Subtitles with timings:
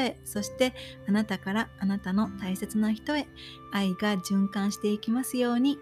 [0.25, 0.73] そして
[1.07, 3.27] あなたからあなたの大切な人へ
[3.71, 5.77] 愛が循環していきますように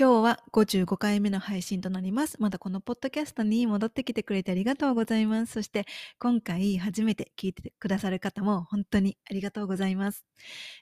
[0.00, 2.40] 今日は55回目の配信となります。
[2.40, 5.52] まだこのポッドキャストに戻ってきてくれてありがとうございます。
[5.52, 5.84] そして
[6.18, 10.24] 今回初めて聞いてくださる方も本当にありがとうございます。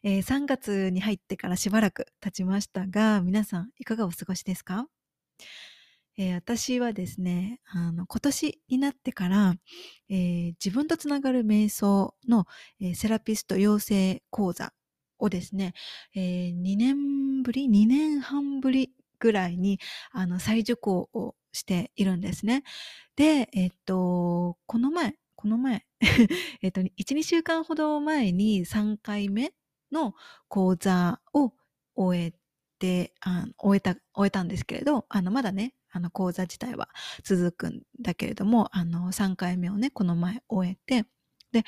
[0.05, 4.87] えー、3月に入ってからしばらく経ちましたが、皆さんいかがお過ごしですか？
[6.21, 9.55] えー、私はですね、あの、今年になってから、
[10.11, 12.47] えー、自分とつながる瞑想の、
[12.81, 14.73] えー、セラピスト養成講座
[15.21, 15.75] をですね、
[16.17, 19.79] え、2年ぶり ?2 年半ぶりぐらいに、
[20.11, 22.65] あの、再受講をしているんですね。
[23.15, 25.87] で、えっと、この前、この前、
[26.63, 29.53] えっと、1、2週間ほど前に3回目
[29.93, 30.15] の
[30.49, 31.53] 講座を
[31.95, 32.33] 終え
[32.81, 33.15] て、
[33.57, 36.89] 終えた、終えたんですけれど、あの、まだね、あの、講座自体は
[37.23, 41.07] 続くんだけれども、あの、3回目をね、この前終えて、
[41.53, 41.65] で、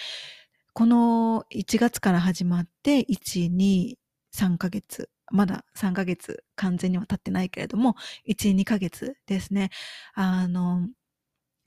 [0.73, 3.97] この1月から始まって、1、2、
[4.35, 7.97] 3ヶ月まだ3ヶ月完全には経ってないけれども、
[8.29, 9.71] 1、2ヶ月ですね。
[10.15, 10.89] あの、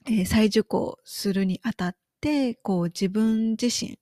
[0.06, 3.98] えー、再受講するにあたって、こう自分自身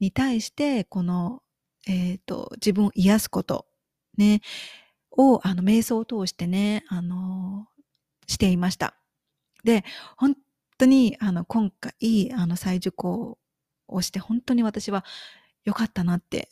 [0.00, 1.42] に対して、この、
[1.86, 3.66] えっ、ー、と、自分を癒すこと、
[4.18, 4.42] ね、
[5.12, 7.66] を、あの、瞑想を通してね、あの、
[8.30, 8.94] していました。
[9.64, 9.84] で、
[10.16, 10.36] 本
[10.78, 13.38] 当に、あの、今回、あの、再受講
[13.88, 15.04] をして、本当に私は
[15.64, 16.48] 良かったなって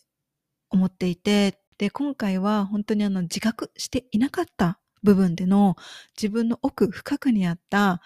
[0.70, 5.76] 思っていて、で、今回は本当にあの自覚していなかった部分での
[6.16, 8.02] 自分の奥深くにあった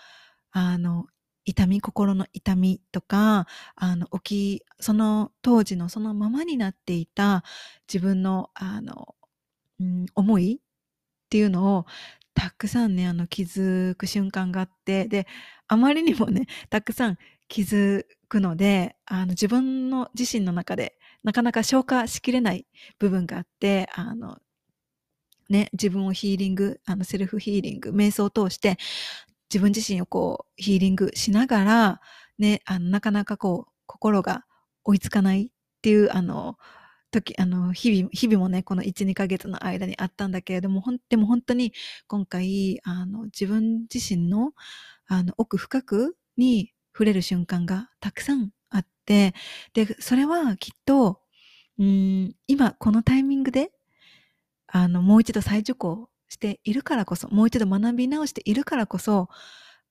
[0.50, 1.06] あの
[1.46, 7.42] 痛み、心の痛みとか、あの、起き、その当時のそのままになっていた
[7.92, 9.14] 自分の、あの、
[9.80, 11.86] うん、思いっていうのを
[12.34, 15.26] たくさんね、あの、気づく瞬間があって、で、
[15.68, 22.66] あまりにもね、 たくさん気づくので、あの、自分の自身の中でなかなか消化しきれない
[22.98, 24.38] 部分があって、あの、
[25.48, 28.78] ね、自分をヒーリング、あの、セルフヒーリング、瞑想を通して、
[29.52, 32.00] 自分自身をこう、ヒーリングしながら、
[32.38, 34.44] ね、あの、なかなかこう、心が
[34.84, 35.48] 追いつかないっ
[35.82, 36.56] ていう、あの、
[37.12, 41.72] 時、あの、日々、日々もね、この1、2ヶ月の間にあったんだけれども、ほん、でも本当に
[42.08, 44.52] 今回、あの、自分自身の、
[45.06, 49.34] あの、奥深くに触れる瞬間がたくさんあって、
[49.74, 51.20] で、それはきっと、
[51.78, 53.70] うん、今このタイミングで、
[54.66, 59.28] あの、もう一度再受講しているからこそ、もう一度学び直しているからこそ、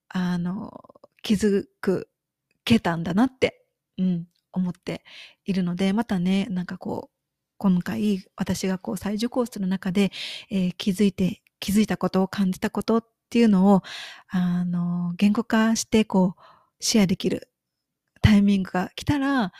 [0.08, 0.72] あの、
[1.22, 2.08] 気づく、
[2.64, 3.64] けたんだなって、
[3.98, 5.04] うん、思って
[5.44, 7.11] いるので、またね、なんかこう、
[7.62, 10.10] 今回私がこう再受講する中で、
[10.50, 13.82] えー、気づいて、気づいたことを感じたことっていうのを、
[14.30, 16.42] あの、言語化してこう、
[16.80, 17.52] シェアできる
[18.20, 19.52] タイミングが来たら、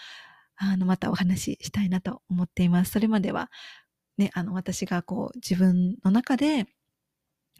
[0.56, 2.90] あの、またお話ししたいなと思っています。
[2.90, 3.52] それまでは、
[4.18, 6.66] ね、あの、私がこう、自分の中で、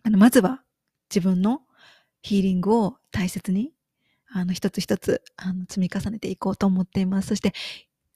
[0.03, 0.65] あの、まずは
[1.09, 1.61] 自分の
[2.23, 3.73] ヒーリングを大切に、
[4.33, 7.29] あの、一つ一つ、あの、積み重ねていこうと思っています。
[7.29, 7.53] そして、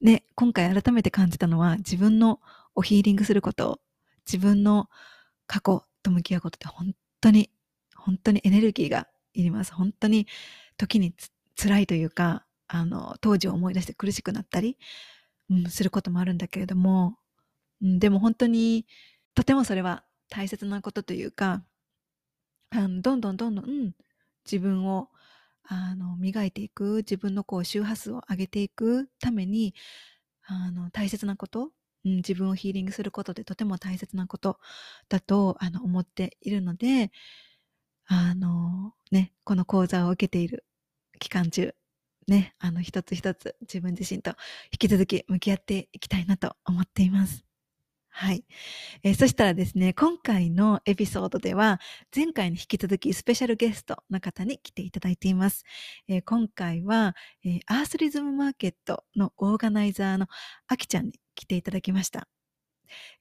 [0.00, 2.40] ね、今回改めて感じたのは、自分の
[2.74, 3.80] おヒーリングすること、
[4.26, 4.88] 自分の
[5.46, 7.50] 過去と向き合うことって本当に、
[7.96, 9.72] 本当にエネルギーがいります。
[9.74, 10.26] 本当に
[10.76, 14.76] 時につ辛いというか、あの、当時を思い出して苦しくなったり、
[15.50, 17.18] うん、することもあるんだけれども、
[17.82, 18.86] うん、でも本当に、
[19.34, 21.64] とてもそれは大切なことというか、
[22.70, 23.92] あのどんどんどんどん、うん、
[24.44, 25.08] 自分を
[25.68, 29.74] あの磨いていく、自分のこう周波数を上げていくために、
[30.46, 31.70] あの大切なこと、
[32.04, 34.58] うん、自分をヒーリングすることでとても大切なこと
[35.08, 37.10] だとあの思っているので、
[38.06, 40.64] あのね、この講座を受けている
[41.20, 41.74] 期間中、
[42.28, 44.32] ね、あの、一つ一つ自分自身と
[44.72, 47.45] 引き続き向き合っていきたいなと思っています。
[48.18, 48.46] はい。
[49.02, 51.80] えー、そしたらですね、今回のエピソードでは、
[52.14, 55.64] 前回に引き続きスペシャルゲストの方に来ていただいています。
[56.08, 57.14] えー、今回は、
[57.44, 60.28] えー、アースリズムマーケットのオーガナイザーの
[60.66, 62.26] あきちゃんに来ていただきました。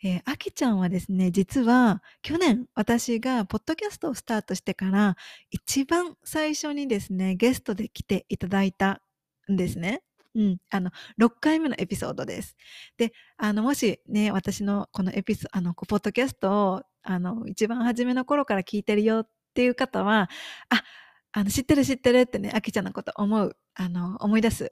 [0.01, 5.18] えー、あきちゃんはですね、実は去年私がポッドキャストをスタートしてから
[5.51, 9.01] 一番最初にですね、ゲストで来ていただいた
[9.51, 10.03] んですね。
[10.35, 10.57] うん。
[10.69, 12.55] あの、6回目のエピソードです。
[12.97, 20.29] で、あの、もしね、私のこのエピソ、あの、ポッドキャストを、あの、一番初めの頃から聞いてるよっていう方は、
[20.69, 20.83] あ、
[21.31, 24.69] あの、知ってる知ってるってね、あきちゃんのこと思う、あの、思い出す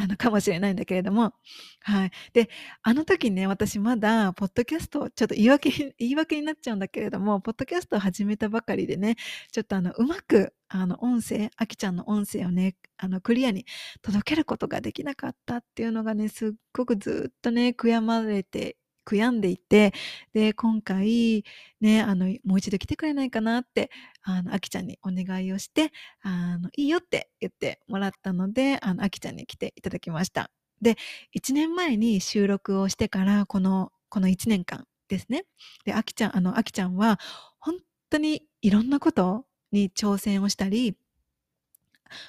[0.00, 1.34] あの、かもしれないんだけれども、
[1.80, 2.10] はい。
[2.32, 2.48] で、
[2.82, 9.16] あの時ね、私まだ、ポッドキャスト、ちょっと言い訳、 言い訳になっちゃうんだけれども、ポッドキャストを始めたばかりでね、
[9.50, 13.66] ちょっとあの、うまく、あの、音声、あきちゃんの音声をね、あの、クリアに
[14.00, 18.76] 届けることができなかったっていうのがね、すっごくずっとね、悔やまれて
[19.08, 19.92] 悔やんでいて、
[20.34, 21.44] で、今回、
[21.80, 23.90] ね、あの、もう一度来てくれないかなって、
[24.22, 30.50] あの、あきちゃんにお願いをして、あの、いいよって言ってもらったので、あの、あきちゃんに来ていただきました。
[30.82, 30.96] で、
[31.32, 35.44] 1年前に収録をしてから、この、この1年間ですね。
[35.84, 37.18] で、あきちゃん、あの、あきちゃんは、
[37.60, 37.76] 本
[38.10, 40.96] 当にいろんなことに挑戦をしたり、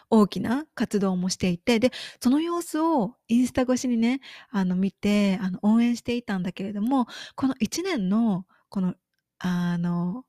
[0.09, 1.91] 大きな活動もしていて、で、
[2.21, 8.95] その様子をインスタ越しにね、あの見て、あの応援していたんだけれども、この1年の、この、
[9.39, 10.25] あの、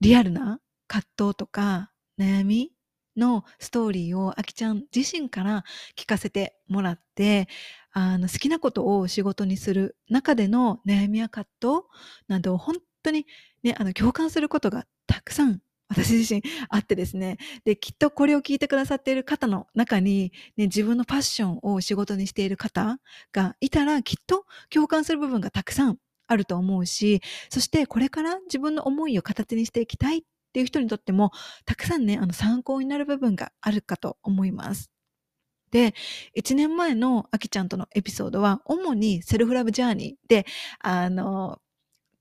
[0.00, 2.72] リアルな葛藤とか悩み
[3.16, 5.64] のストーリーをあきちゃん自身から
[5.96, 7.48] 聞かせてもらって、
[7.92, 11.82] あの好きなことを仕事にする中での悩みや葛藤
[12.28, 13.26] などを本当に
[13.62, 15.60] ね、あの共感することがたくさん
[15.92, 17.38] 私自身あってですね。
[17.64, 22.98] で、きっとこれを聞いてくださっている方の中に、ね、自分のパッションを仕事にしている方
[23.32, 30.22] がいたら、きっと共感する部分がたくさんあると思うし、そしてこれから自分の思いを形にしていきたいっ
[30.52, 31.30] ていう人にとっても、
[31.64, 34.90] たくさんね、あの参考になる部分があるかと思います。
[35.70, 35.94] で、
[36.36, 40.46] 1年前のあきちゃんとのエピソードは、主にセルフラブジャーニーで、
[40.80, 41.58] あの、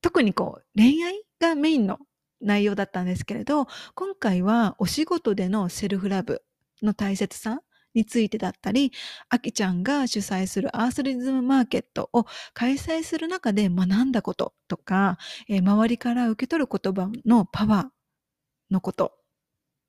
[0.02, 2.00] 特にこう、恋愛がメインの
[2.42, 6.44] 内容だったんですけれど、今回はお仕事でのセルフラブ
[6.82, 7.62] の大切さ
[7.94, 8.92] についてだったり、
[9.30, 15.18] あきちゃんが主催するアースリズムマーケットを開催する中で学んだこととか、
[15.48, 19.14] えー、周りから受け取る言葉のパワーのこと、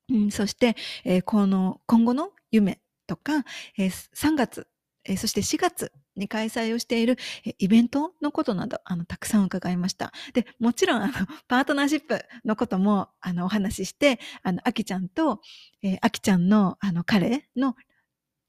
[0.09, 3.43] うん、そして、えー、この今後の夢とか、
[3.77, 4.67] えー、3月、
[5.05, 7.17] えそして4月に開催をしている
[7.59, 10.11] イベントのことなど、あの、たくさん伺いました。
[10.33, 11.13] で、もちろん、あの、
[11.47, 15.41] パートナーシップのことも、あの、お話しして、あの、あきちゃんと、
[15.81, 17.75] えー、あきちゃんの、あの、彼の、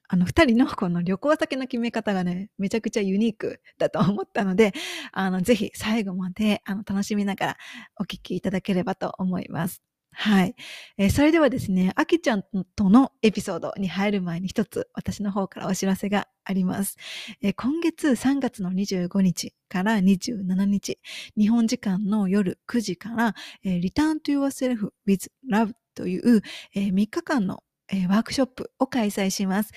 [0.09, 4.73] あの、二人のこの旅行先の決め方がね、めちゃくちゃユニークだと思ったので、
[5.13, 7.57] あの、ぜひ最後まで、あの、楽しみながら
[7.99, 9.94] お聞きいただければと思います。
[10.17, 10.55] はい。
[10.97, 12.45] えー、それではですね、あきちゃん
[12.77, 16.97] とのエピソードに入る前に一つ私の方からお知らせがあります。
[17.43, 20.99] えー、今月3月の25日から27日、
[21.37, 23.35] 日本時間の夜9時から、
[23.65, 26.43] えー、Return to Yourself with Love という、
[26.75, 27.63] えー、3日間の、
[28.09, 29.73] ワークショップを開催します、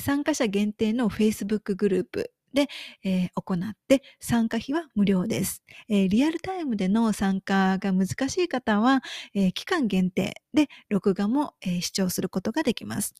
[0.00, 2.68] 参加者限定の Facebook グループで、
[3.04, 9.02] えー、行って参加費は無料です、えー、リアルタイムでの参加が難しい方は、
[9.34, 13.14] えー、期間限定で録画も、え視聴することができます。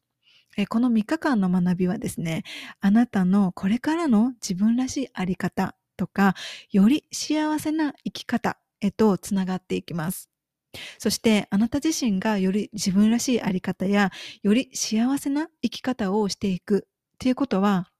[0.57, 2.42] えこの3日間の学びはですね、
[2.80, 6.35] あなたのこれからの自分らしいあり方とか、
[6.71, 10.28] より幸せな生き方へとつながっていきます。
[10.99, 14.11] そしてあなた自身がより自分らしいあり方や
[14.42, 17.91] より幸せな生き方をしていくっていうことは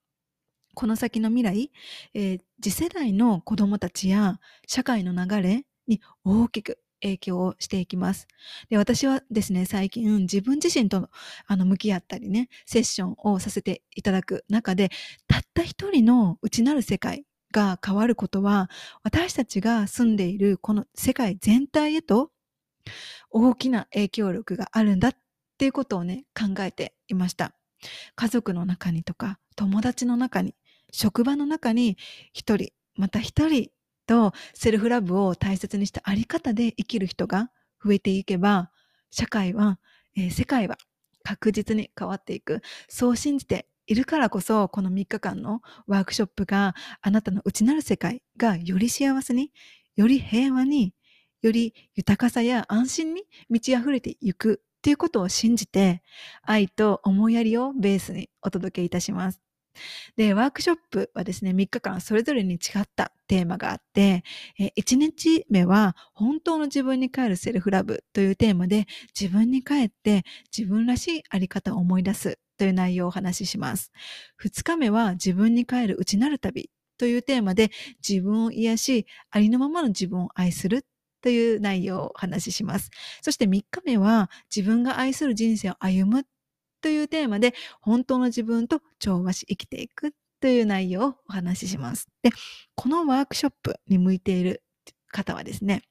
[0.75, 1.71] この先の未来、
[2.15, 8.27] えー、次世代の子供たちや社会の流れに大きく影響をしていきます。
[8.71, 11.11] で私はですね、最近自分自身と
[11.47, 14.91] あの向き合ったりね、セッションをさせていただく中で、
[15.27, 18.71] たった一人の内なる世界が変わることは、
[19.03, 22.31] 私たちが住んでいるこの世界全体へと
[23.31, 25.17] 大きな影響力があるんだっ
[25.59, 27.55] ていうことをね、考えていました。
[28.15, 30.55] 家族の中にとか、友達の中に、
[30.93, 31.97] 職場の中に
[32.33, 33.71] 一人、また一人
[34.07, 37.51] とセルフラブを大切にしたあり方で生きる人が
[37.85, 38.71] 増えていけば、
[39.11, 39.79] 社会は、
[40.17, 40.77] えー、世界は
[41.25, 42.61] 確実に変わっていく。
[42.89, 49.51] そう信じているからこそ、この3日間のワークショップがあなたの内なる世界がより幸せに、
[49.97, 50.95] より平和に、
[51.43, 56.03] より豊かさや安心に満ち溢れていくっていうことを信じて、
[56.43, 59.52] 愛と思いやりをベースにお届けいたします。
[60.17, 64.25] で、ワークショップはですね、3日間それぞれに違ったテーマがあって、
[64.77, 68.87] 1日目は本当の自分に帰るセルフラブというテーマで、
[69.19, 70.25] 自分に帰って
[70.57, 73.93] 自分らしいあり方を思い出すという内容をお話しします。
[74.43, 77.71] 2日目は自分に帰る内なる旅というテーマで
[78.07, 80.85] 自分を癒し、ありのままの自分を愛する
[81.23, 82.91] という内容をお話しします。
[83.23, 86.25] そして3日目は自分が愛する人生を歩む
[86.83, 92.09] というテーマで本当の自分と調和し生きていくという内容をお話しします。
[92.23, 92.31] で、
[92.75, 94.63] このワークショップに向いている
[95.09, 95.83] 方はですね、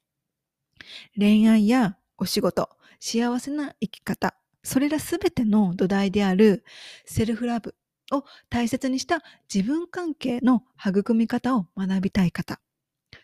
[1.17, 2.69] 恋愛やお仕事、
[2.99, 6.63] 幸せな生き方、それらすべての土台である
[7.05, 7.75] セルフラブ
[8.11, 12.59] を大切にした自分関係の育み方を学びたい方。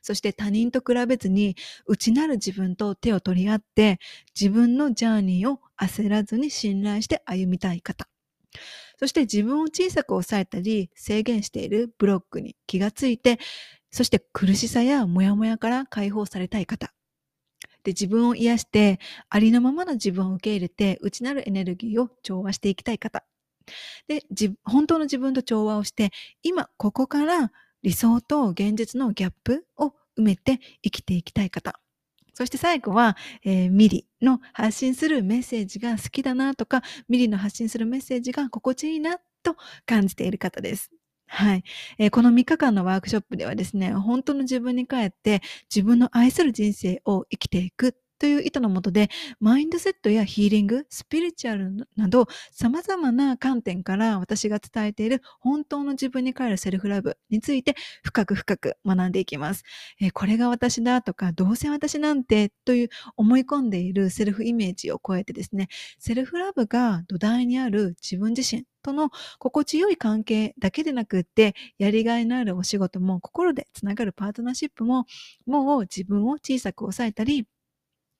[0.01, 1.55] そして他人と比べずに
[1.87, 3.99] 内なる自分と手を取り合って
[4.39, 8.07] 自分のジャーニーを焦らずに信頼して歩みたい方。
[8.99, 13.39] そして自分を小さく抑えたり制限しているブロックに気がついて、
[13.91, 16.93] そして苦しさやモヤモヤから解放されたい方。
[17.83, 18.99] で、自分を癒して、
[19.29, 23.23] ありのままの自分を受け入れて、内なるエネルギーを調和していきたい方。
[24.07, 24.23] で、
[24.63, 26.11] 本当の自分と調和をして、
[26.43, 27.51] 今、ここから
[27.87, 31.79] 理想と現実のギャップを埋めて生きていきたい方。
[32.33, 33.15] そして最後は、
[33.45, 40.91] えー、ミリの発信するメッセージが好きだなとか、ミリの発信するメッセージが心地いいなと感じている方です。
[41.27, 41.63] はい、
[41.97, 45.41] えー、この3日間のワークショップではですね、本当の自分に帰って
[45.73, 49.09] 自分の愛する人生を生きていくという意図のもとで、
[49.39, 59.63] マインドセットやヒーリング、スピリチュアルなど、様々な観点から私が伝えている本当の自分に帰るセルフラブについて深く深く学んでいきます。
[60.01, 65.67] えー、これが私だとか、どうせ私なんてという思い込んでいるセルフイメージを超えてですね、
[65.99, 69.09] セルフラブが土台にある自分自身との
[69.39, 75.05] 心地よい関係だけでなくって、やりがいのあるお仕事も心でつながるパートナーシップも、
[75.45, 77.45] もう自分を小さく抑えたり、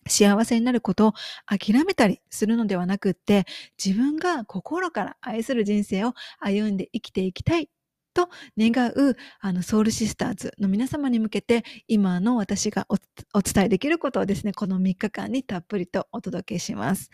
[0.07, 1.13] 幸せになることを
[1.45, 3.45] 諦めたりするのではなくって、
[3.83, 7.69] 自分が心から愛する人生を歩んで生きていきたい
[8.17, 17.11] と願うあのソウルシスターズの皆様に向けて今の私がお伝えできることをですね、この3日間にたっぷりとお届けします。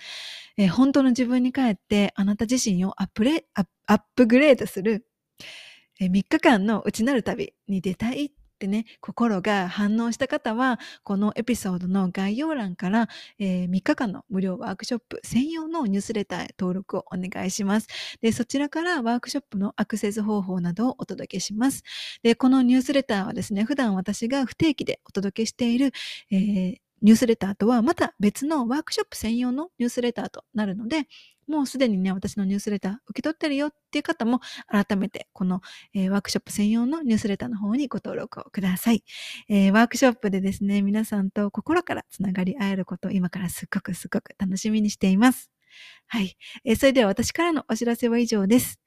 [0.55, 5.05] えー、本当の自分に帰ってあなた自身をアップレアップグレードする、
[6.00, 17.88] えー、3日間の内なる旅に出たいってね、心が反応した方は、このエピソードの概要欄から、えー、3日間の無料ワークショップ専用のニュースレターへ登録をお願いします。
[18.22, 21.83] で、そちらからワークショップのアクセス方法などをお届けします。
[22.22, 25.91] で、このニュースレターはですね、普段私が不定期でお届けしている、
[26.31, 31.10] えーニュースレターとはまた別のワークショップ専用のニュースレターとなるので、
[31.47, 35.62] もうすでにね、私のニュースレター受け取ってるよっていう方も、改めてこの、
[35.93, 39.03] えー、ワークショップ専用のニュースレターの方にご登録をください、
[39.50, 45.51] えー、ワークショップでですね、皆さんと心からつながり合えることを今からすっごくすっごく楽しみにしています。
[46.07, 46.38] はい。
[46.65, 48.79] えー、それでは私からのお知らせは以上です。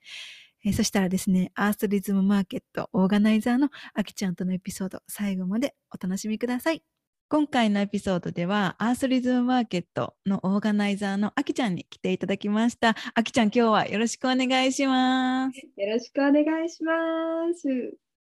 [0.65, 6.96] えそしたらですね、アースリズムマーケットオーガナイザーのあきちゃんとのエピソード、最後までお楽しみください。
[7.29, 12.95] 今回のエピソードでは、アースリズムマーケットのオーガナイザーのあきちゃんに来ていただきました。
[13.15, 15.59] あきちゃん、今日はよろしくお願いします。
[15.59, 16.95] よろしくお願いしま
[17.53, 17.67] す。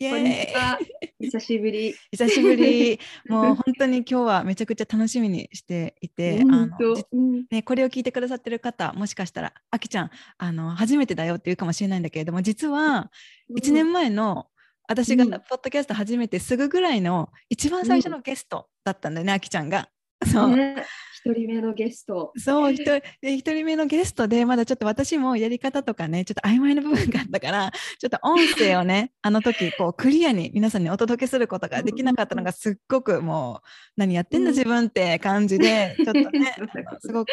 [0.09, 0.78] こんにちは。
[1.21, 1.97] 久しぶり。
[2.12, 3.00] 久しぶり。
[3.28, 6.68] もう本当に今日はめちゃくちゃ楽しみにしていて、あの、
[7.12, 13.11] うん、ね、これを聞いてくださってる方、もしかしたら、あきちゃん、あの、初めてだよって言うかもしれないんだけれども、実は
[13.50, 14.47] 1年前の
[14.92, 19.88] 私がポッドキャスト始めてすぐぐらいの一番最初のゲストだったんだよね、あきちゃんが。
[20.30, 20.54] そう。
[20.54, 20.84] ね
[21.25, 22.32] 一人目のゲスト。
[22.37, 36.54] そう、一人一人目のゲストで、まだちょっと私もやり方とかね、ちょっと曖昧な部分があったから、ちょっと音声をね、 あの時、こう、クリアに皆さんにお届けすることができなかったのが、すっごくもう、何やってんだ自分って感じで、ちょっとね、
[37.00, 37.32] すごく、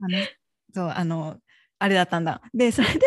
[0.00, 0.18] あの、
[0.72, 1.38] そう、あの、
[1.82, 2.42] あれだったんだ。
[2.52, 3.06] で、それで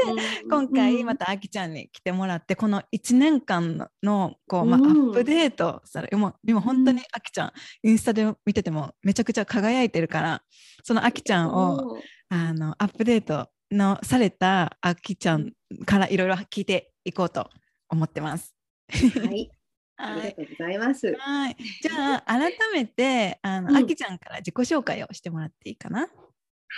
[0.50, 7.52] 今回またあきちゃんに来てもらって、この1年間のこう、まあ、アップデートされ、今今本当にあきちゃん、
[7.84, 10.42] インスタで見ててもめちゃくちゃ輝いてるから、
[10.84, 12.00] そのあきちゃんを
[12.30, 15.52] あのアップデートのされたあきちゃん
[15.86, 17.52] からいろいろ聞いていこうと
[17.90, 18.56] 思ってます。
[18.90, 18.98] は
[19.32, 19.52] い。
[19.96, 21.16] ありがとうございます。
[21.20, 21.56] はい。
[21.82, 26.08] じゃあ 改めてあの、うん、あきちゃんから自己紹介をしてもらっていいかな？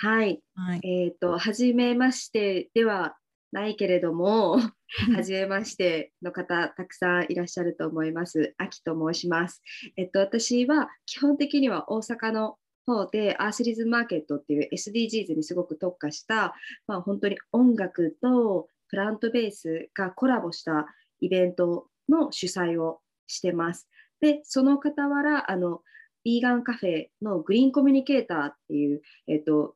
[0.01, 0.41] はい。
[0.55, 3.15] はい、えっ、ー、と、はじめましてでは
[3.51, 4.59] ないけれども、
[5.15, 8.53] はじめましての方、たくさんいらっしゃると思います。
[8.57, 9.61] あきと申します。
[9.95, 16.53] えっと、私は基本的には大阪の方でアースリズムマーケットっていう SDGs にすごく特化した、
[16.87, 20.87] まあ、本当に音楽とプラントベースがコラボした
[21.21, 23.87] イベントの主催をしてます。
[24.19, 25.81] で、その傍ら、あの、
[26.25, 29.75] ビーガンカフェのグリーンコミュニケーターっていう、えっと、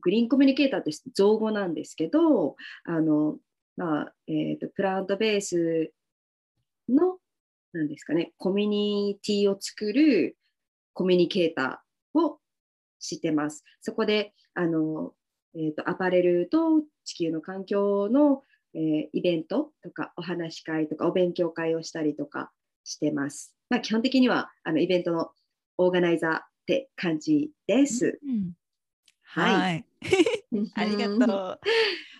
[0.00, 3.38] グリーンコミュニケーターって造語なんですけど、あの
[3.76, 5.92] まあえーと、プラントベース
[6.88, 7.16] の
[7.72, 10.36] なんですかね、コミュニティを作る
[10.92, 12.38] コミュニケーターを
[12.98, 13.64] してます。
[13.80, 15.12] そこで、あの、
[15.54, 18.42] えーと、アパレルと地球の環境の、
[18.74, 22.50] えー、イベントとかお話し会とかお勉強会をしたりとか
[22.84, 23.54] してます。
[23.70, 25.30] まあ、基本的にはあのイベントの
[25.78, 28.18] オーガナイザーって感じです。
[28.26, 28.52] うん、
[29.22, 29.84] はい。
[30.74, 31.60] ありがとう。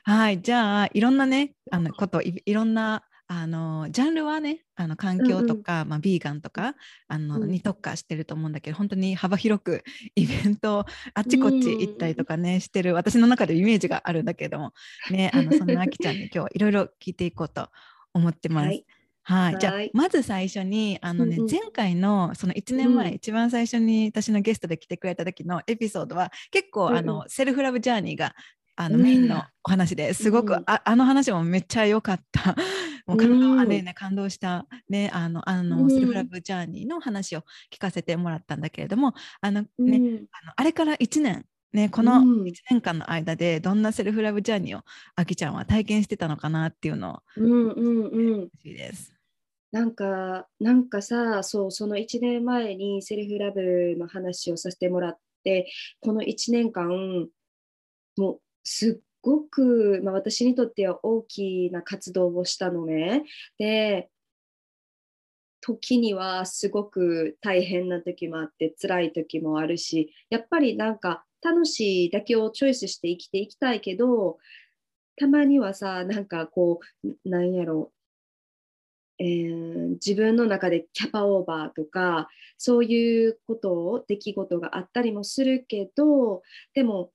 [0.04, 6.74] はい、じゃあいろんなねあのこといろんなあのジャンルはねあの環境とか、うんうん、まあ、ビーガンとか
[7.08, 9.82] あの、うん、に特化してると思うんだけど本当に幅広く
[10.14, 14.72] イベントあっちこっち行ったりとかね、うん、してる私の中でイメージがあるんだけども
[15.10, 17.68] ねあのそんなあきちゃんに今日はいろいろ聞いていこうと
[18.14, 18.66] 思ってます。
[18.66, 18.86] はい
[19.28, 28.36] はい、じゃあまず最初にあのね、うんうん、前回のその1年前、うん、一番最初に私のゲストで来てくれた時のエピソードは結構、うんうん、あのセルフラブジャーニーが
[28.76, 32.54] あのメインのお話ですごく、うん、ああの話もめっちゃ良かった。
[33.06, 44.82] もう体はね、ね感動したねあのあの、セルフラブジャーニーの話を聞かせてもらったんだけれどもあのね、うん、あのあれから1年ね、この1年間の間でどんなセルフラブジャーニーを
[45.14, 49.15] あきちゃんは体験してたのかなっていうのを、うんうんうん、しいです。
[49.72, 55.70] なんかなんかさそうその1年前にセルフラブの話をさせてもらって
[56.00, 57.28] この1年間
[58.16, 63.24] もうすっごく、まあ、私にとっては大きな活動をしたのね。
[63.58, 64.08] で
[65.60, 74.38] 時にはすごく大変な時もあって辛い時もあるしやっぱりなんか楽しいだけをチョイスして生きていきたいけど
[75.16, 77.90] たまにはさなんかこうなんやろ、
[79.18, 86.42] えー、自分の中でキャパオーバーとかそういうことを出来事があったりもするけど
[86.74, 87.10] でも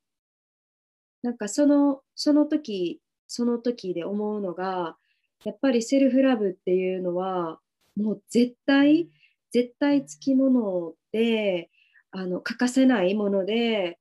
[1.21, 4.97] なんかそのその時その時で思うのが
[5.45, 7.59] やっぱりセルフラブっていうのは
[7.95, 9.07] もう絶対
[9.51, 11.69] 絶対つきもので
[12.11, 13.99] あの欠かせないもので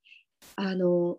[0.57, 1.19] あの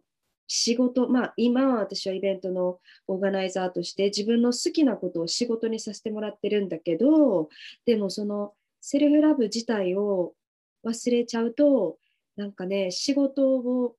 [0.53, 7.47] 仕事まあ今は私はイベントのオーガナイザーとして自分の好きなことを仕事にさせてもらってるんだけど
[7.85, 10.33] でもそのセルフラブ自体を
[10.85, 11.97] 忘れちゃうと
[12.35, 13.95] なんかね仕事を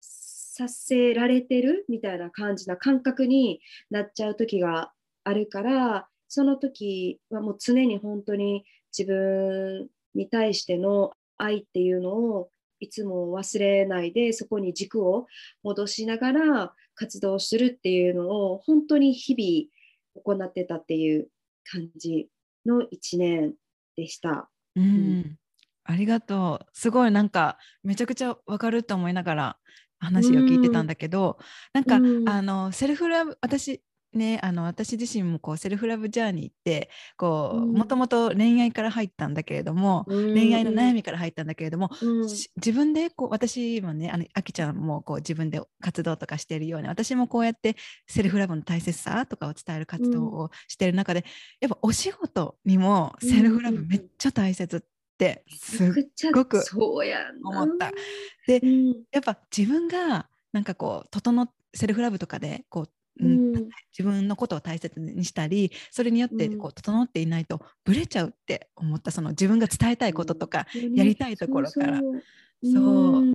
[0.00, 4.92] させられてるみたいな感じな感覚になっちゃう時が
[5.24, 8.64] あるからその時はもう常に本当に
[8.96, 12.50] 自分に対しての愛っていうのを
[12.80, 15.26] いつも忘れないでそこに軸を
[15.62, 21.28] 戻しながら活動するっていうのを本当に日々行ってたっていう
[21.70, 22.28] 感じ
[22.66, 23.54] の1年
[23.96, 24.50] でした。
[24.76, 25.36] うん、うん
[25.84, 26.66] ありがとう。
[26.72, 29.56] すごいなんかめちゃくちゃわかると思いながら
[29.98, 51.24] 話を聞いてたんだけど、うん、なんか、うん、あのセルフラブ私ね、あの私自身もこうセルフラブジャーニーってこうもともと恋愛から入ったんだけれども、うん、恋愛の悩みから入ったんだけれども、うん、自分でこう私もねあのあきちゃんもこう自分で活動とかしているように私もこうやってセルフラブの大切さとかを伝える活動をしている中で、
[51.60, 54.82] やっぱお仕事にもセルフラブめっちゃ大切っっ
[55.20, 56.64] てすっごく
[57.44, 57.92] 思った。
[58.46, 63.52] で、うん、やっぱ自分がなんかこう整セルフラブとかでこう、うん、
[63.96, 72.00] 自分のことを大切にしたりそれによってこう整っていないとブレちゃうって思ったその自分が伝えたいこととかやりたいところから。
[72.62, 73.34] そう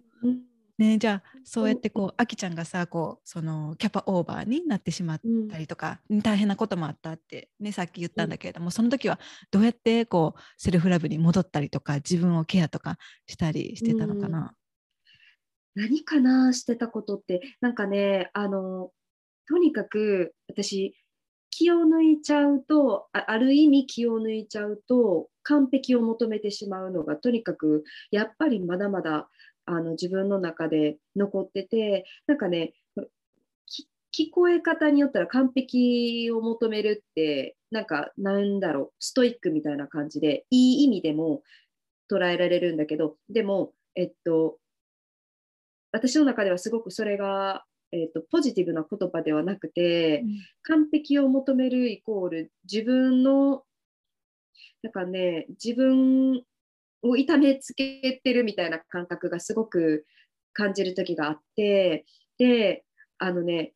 [0.78, 9.18] ね、じゃあそうやってこうあきちゃんがさこうそのキャパオーバーになってしまったりとか、うん、大変なこともあったって、ね、さっき言ったんだけれども、うん、その時は
[9.52, 14.54] どうやってこうセルフラブに戻ったりとか自分をケアとかしたりしてたのかな、
[15.78, 17.42] うん、何かなしてたことって。
[17.62, 18.92] なんかねあの
[19.48, 20.96] とにかく私
[21.50, 29.30] 気を抜いちゃうとある意味気を抜いちゃうと完璧を求めてしまうのがとにかくやっぱりまだまだ
[29.66, 32.74] あの自分の中で残っててなんかね
[34.18, 41.42] 聞こえ方によったら完璧を求めるってなんかなんだろうストイックみたいな感じでいい意味でも
[42.12, 44.58] 捉えられるんだけどでもえっと
[45.96, 47.64] 私の中ではすごくそれが、
[47.96, 50.30] えっと、ポジティブな言葉ではなくて、うん、
[50.64, 53.64] 完璧を求めるイコール自分の
[54.84, 56.44] なんかね自分
[57.02, 60.06] を痛めつけてるみたいな感覚がすごく
[60.54, 62.06] 感じる時があって
[62.38, 62.84] で
[63.18, 63.74] あのね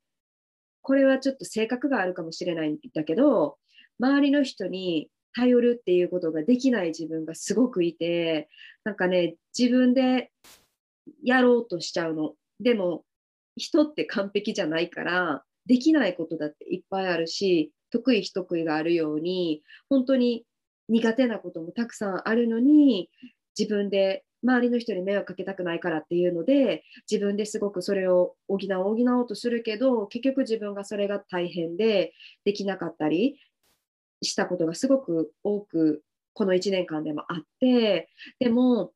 [0.81, 3.57] これはちょっと性格があるかもしれないんだけど
[3.99, 8.49] 周りの人に頼るっていうことができない自分がすごくいて
[8.83, 10.31] なんかね自分で
[11.23, 12.33] やろうとしちゃうの。
[12.59, 13.03] でも
[13.59, 20.45] 人って完璧じゃないからできないことだっていっぱいあるし得意不得意があるように本当に
[20.87, 23.09] 苦手なこともたくさんあるのに
[23.57, 32.13] 自分で周りの人に迷惑かけたくないからっていうので自分ですごくそれを補おう補おうとするけど結局自分がそれが大変で
[32.45, 33.37] できなかったり
[34.21, 38.91] したことがすごく多くこの1年間でもあってでも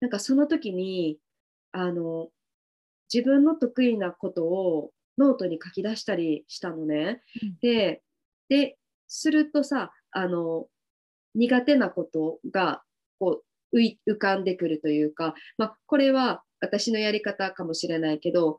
[0.00, 1.18] なんかその時に
[1.72, 2.28] あの
[3.12, 7.22] 自分の得意なことをノートに書き出したりしたのね。
[7.42, 8.02] うん、で
[8.48, 10.66] でするとさあの
[11.34, 12.82] 苦手なことが
[13.18, 13.42] こ
[13.72, 18.58] う浮かんでくるというか、まあ、これは私のやり方かもしれないけど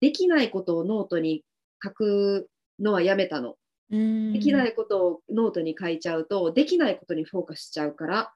[0.00, 1.44] できないことをノートに
[1.82, 3.56] 書くのはやめたの。
[3.90, 8.34] できないことをノートに書いちゃうとできないことにフォーカスしちゃうから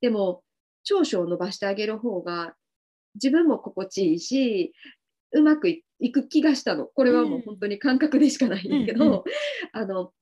[0.00, 0.42] でも
[0.82, 2.54] 長所を伸ばしてあげる方が
[3.14, 4.74] 自分も心地いいし
[5.32, 6.86] うまくいく気がしたの。
[6.86, 9.22] これはもう本当に感覚でしかないんだけど、うんうん、
[9.72, 10.12] あの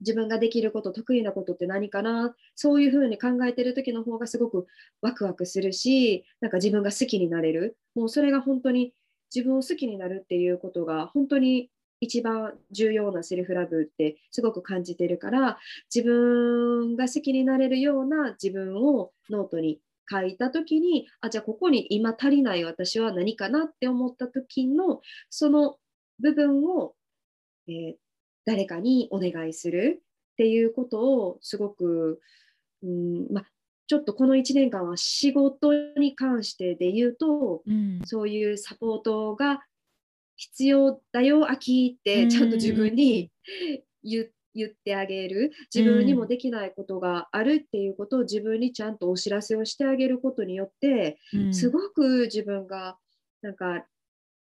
[0.00, 2.34] 自分ができること得意なことって何かな？
[2.54, 4.66] そういうふうに考えてる時の方がすごく
[5.00, 7.76] ワクワクするしなんか自分が好きになれる。
[7.94, 8.92] もうそれが本当に
[9.34, 15.58] 自分を好きになるっていうことが本当に一番重要なセルフラブってすごく感じてるから
[15.92, 25.76] 自分が好きになれるような自分をノートに書いた時にあじゃあここに今足りない私は何かなって思った時のその
[26.20, 26.94] 部分を、
[27.68, 27.94] えー、
[28.44, 32.20] 誰かにお願いするっていうことをすごく、
[32.82, 33.44] うんま
[33.88, 39.62] ちょっとこの1年間は仕事に関してで言うと、うん、そういうサポートが
[40.36, 43.30] 必要だよ、秋ってちゃんと自分に
[44.04, 45.52] 言っ言ってあげる。
[45.74, 51.18] 自分にもできないことがあるっていうことを自分にちゃんとお知らせをしてあげることによって、
[51.52, 52.96] すごく自分が
[53.42, 53.84] なんか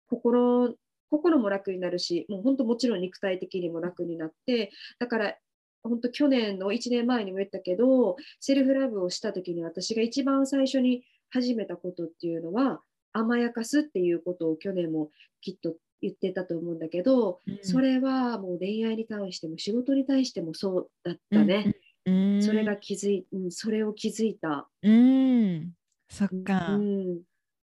[0.09, 0.75] 心
[1.11, 5.37] 心も楽になるしもう本当もちろん肉体的にも楽になってだから
[5.83, 12.81] 本当去年の1年前にも言ったけどセルフラブをした時に私が一番最初に始めたことっていうのは
[13.13, 21.77] 甘やかすっていうことを去年もきっと言ってたと思うんだけど、うん、それはもう恋愛に対しても仕事に対してもそうだったね。
[22.07, 24.69] うん、それが気づい、うん、それを気づいた。
[24.83, 25.73] うん、
[26.11, 26.75] そっか。
[26.75, 27.23] うん、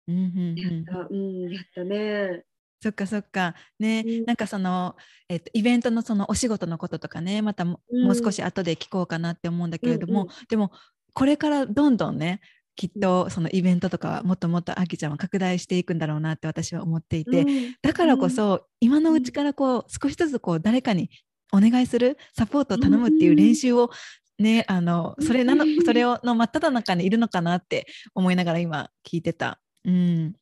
[0.07, 2.45] うん、やった、うん、やったね。
[2.81, 3.55] そっかそっか。
[3.77, 4.95] ね、うん、なんかその、
[5.27, 10.71] えっと、イベントのそのお仕事のこととかねまたも,、う少し後で聞こうかなって思うんだけれども、うんうん、でも
[11.13, 12.39] これからどんどんね
[12.79, 21.09] きっとそのイベントとかもっともっとあきちゃんは拡大していくんだろうなって私は思っていて、うん、だからこそ今のうちからこう少しずつこう誰かに
[21.51, 23.89] お願いするサポートを頼むっていう練習を
[24.37, 29.59] ね、あのそれなのそれをの真っ只中にいるのかなって思いながら今聞いてた。
[29.83, 30.33] うん、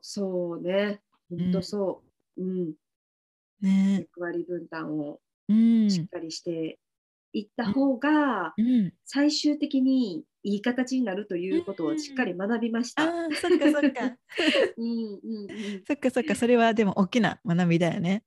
[0.00, 2.02] そうね、本当そ
[2.36, 2.42] う。
[2.42, 2.72] うん、
[3.60, 5.20] ね、役割分担を
[5.88, 6.80] しっかりして
[7.32, 13.04] いった方が、うん、最終的にいい形になるということをしっかり学びました。
[13.04, 14.16] うん、あそっかそっか。
[14.76, 18.24] うんうんうん、そっかそっかそれはでも大きな学びだよね。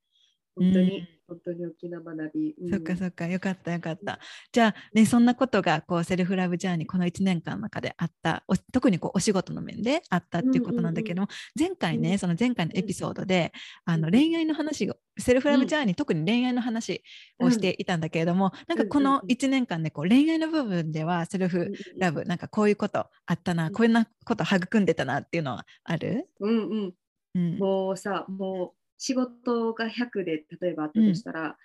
[0.56, 2.56] 本当に、本当に大きな学び。
[2.62, 4.20] うん、そっかそっかよかったよかった。
[4.52, 13.52] じゃあねそんなことがこうセルフラブジャーニーこの1年間の中であった特にこうお仕事の面であったっていうことなんだけども、前回ねその前回のエピソードで、
[13.86, 17.02] あの恋愛の話をセルフラブジャーニー、特に恋愛の話
[17.40, 26.30] をしていたんだけれども、なんかこの1年間でこう恋愛の部分ではセルフラブなんかこういうことあったな、こういうこと育んでたなっていうのはある？
[26.40, 26.94] うんうん、
[27.36, 31.58] うん、もうさもう仕事が100で例えばあったとしたら、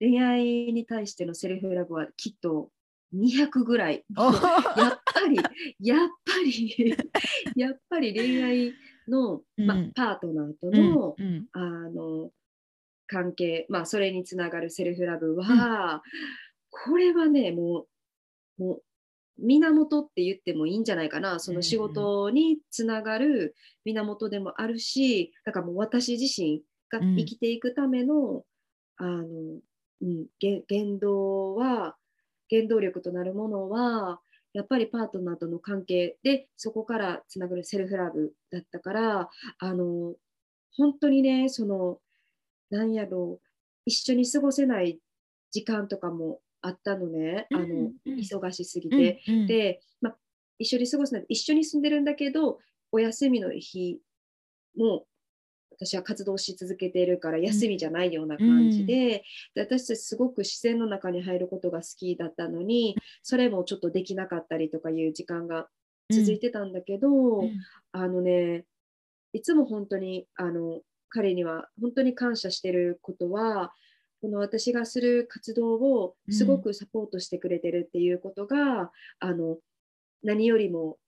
[0.00, 2.70] うん、恋愛に対してのセルフラブはきっと
[3.14, 4.04] 200ぐらい。
[4.14, 5.36] やっぱり
[5.80, 6.96] やっぱり
[7.56, 8.72] やっぱり恋愛
[9.08, 11.60] の、ま、うん、パートナーとのうん、あ
[11.90, 12.30] の
[13.06, 16.02] 関係、まあ、それにつながるセルフラブは、
[16.70, 17.86] これはねも
[18.58, 18.82] うもう
[19.42, 21.40] 源って言ってもいいんじゃないかな。
[21.40, 28.44] その仕事につながる源でもあるしだからもう私自身が生きていくための,、
[28.96, 29.24] あの
[30.02, 31.96] うん、言動は
[32.50, 34.20] 原動力となるものは
[34.52, 40.14] やっぱりパートナーとの関係でそこからつながるセルフラブだったからあの
[40.76, 41.98] 本当にねその
[42.70, 43.46] なんやろう
[43.86, 44.98] 一緒に過ごせない
[45.52, 49.22] 時間とかもあったのね、あの忙しすぎて。
[49.46, 50.14] で、ま
[50.60, 52.58] 一緒に過ごすの一緒に住んでるんだけど
[52.92, 53.98] お休みの日
[54.76, 55.06] も
[55.72, 65.68] 私は活動し続けているから休みじゃないような感じでで私たちすごく自然の中に入ることが好きだったのにそれもちょっとできなかったりとかいう時間が
[66.12, 67.08] 続いてたんだけど、
[67.92, 68.64] あのね
[69.32, 73.72] いつも本当にあの彼には本当に感謝してることは
[74.20, 79.58] この私がする活動をすごくサポートしてくれてるっていうことが、あの
[80.22, 80.98] 何よりも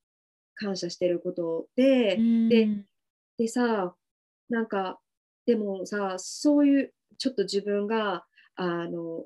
[0.55, 2.17] 感謝してることで、
[2.49, 2.69] で
[3.39, 3.95] でさ
[4.49, 4.99] なんか
[5.47, 8.25] でもさそういうちょっと自分が
[8.57, 9.25] あの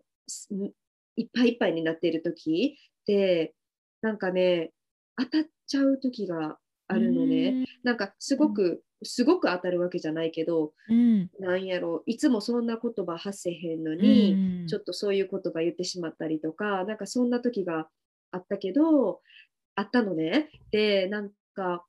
[1.17, 3.55] いっぱいいっぱいになっている時で
[4.03, 4.71] なんかね
[5.17, 7.67] 当たっちゃう時があるのね。
[7.83, 17.89] なんかすごく、すごく当たるわけじゃないけど、うん、なんやろいつもそんな言葉発せへんのに、うん、ちょっとそういう言葉言ってしまったりとかなんかそんな時が
[18.31, 19.21] あったけど
[19.75, 20.49] あったのね。
[20.71, 21.85] でなんか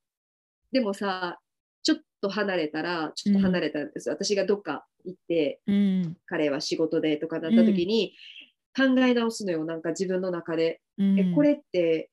[0.74, 1.40] でもさ
[1.82, 5.62] ちょっと離れたらちょっと離れたんです、うん、私がどっか行って、
[6.26, 8.14] 彼は仕事でとかだった時に、
[8.76, 9.64] 考え直すのよ。
[9.64, 10.82] なんか自分の中で。
[11.00, 12.10] えこれって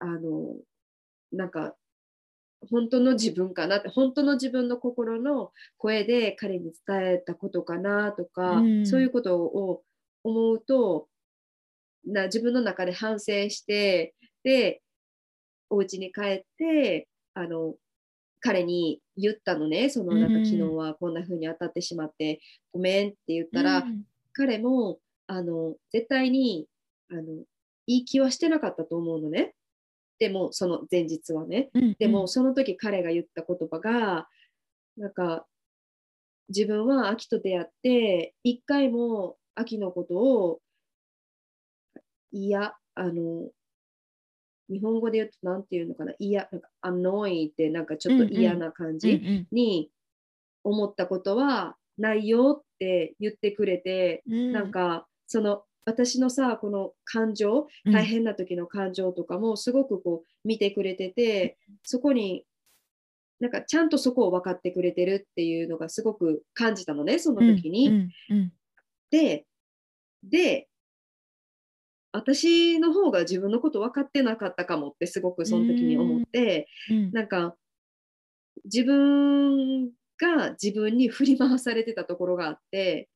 [0.00, 0.56] あの
[1.32, 1.74] なんか
[2.68, 9.82] 本当の自分かなって本当の自分の心の声で彼に伝えたことかなとか、うん、そういうことを
[10.24, 11.08] 思うと
[12.06, 14.82] な自分の中で反省してで
[15.70, 17.74] お家に帰ってあの
[18.40, 22.40] 彼に言ったのねそのなんか昨日はこんな風に当たってしまって
[22.72, 26.66] ごめんって言ったら、うん、彼もあの絶対に
[27.10, 27.22] あの
[27.86, 29.54] いい気はしてなかったと思うのね。
[30.20, 34.28] でもその前日はね、うんうん、でもその時彼が言った言葉が
[34.96, 35.46] なんか
[36.50, 40.60] 自分は秋と出会って一回も秋のことを
[42.32, 43.48] いやあの
[44.68, 49.90] 日本語で言うと何て言うのかな嫌なんかアノイってなんかちょっと嫌な感じに
[50.64, 62.44] 思ったことはないよって言ってくれて、うん、なんかその私のさこの感情大変な時の感情とかもすごくこう見てくれてて、うん、そこに
[63.40, 67.88] なんかちゃんとそこを分かってくれてるっていうのがすごく感じたのねその時に。
[67.88, 68.52] うんうん、
[69.10, 69.44] で
[70.22, 70.68] で
[72.12, 77.12] 私の方が自分のこと分かってなかったかもってすごくその時に思って、ん。
[77.12, 77.54] なんか
[78.64, 83.08] 自分が自分に振り回されてたところがあって、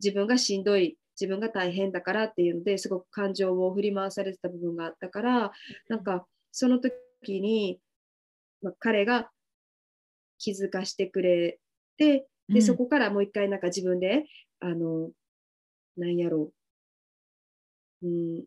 [0.00, 5.52] 自分がしんどい自分が大変だからっていうのですごく感情を振り回されてた部分があったから
[5.88, 7.80] なんかその時に、
[8.62, 9.30] まあ、彼が
[10.38, 11.58] 気づかしてくれ
[11.96, 14.24] てで、そこからもう一回なんか自分で
[14.60, 15.10] あの
[15.96, 16.52] なんやろ
[18.02, 18.44] う、うん、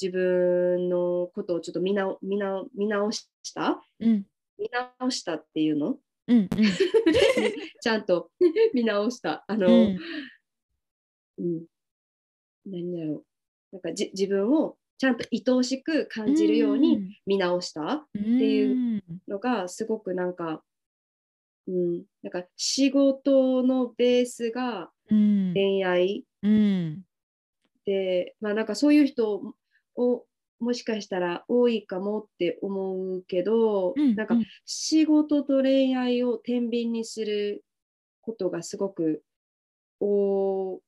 [0.00, 4.24] 自分のことをちょっと見直見直見直した、うん、
[4.58, 6.48] 見直したっていうの、うんうん、
[7.80, 8.30] ちゃんと
[8.72, 9.44] 見直した。
[9.46, 9.98] あの、うん、
[11.38, 11.66] うん、
[12.66, 13.24] 何だろう。
[13.72, 20.62] なんかじ自分をちゃんと愛おしく感じるように見直したっていうのがすごくなんか、
[21.66, 27.02] うん、なんか仕事のベースが恋愛、うん、
[27.86, 29.40] で、まあ、なんかそういう人
[29.96, 30.24] を
[30.58, 37.64] もしかしたら多いかもって思うけど、うん、なんか仕事と恋愛を天秤にする
[38.20, 39.22] ことがすごく
[39.98, 40.80] 多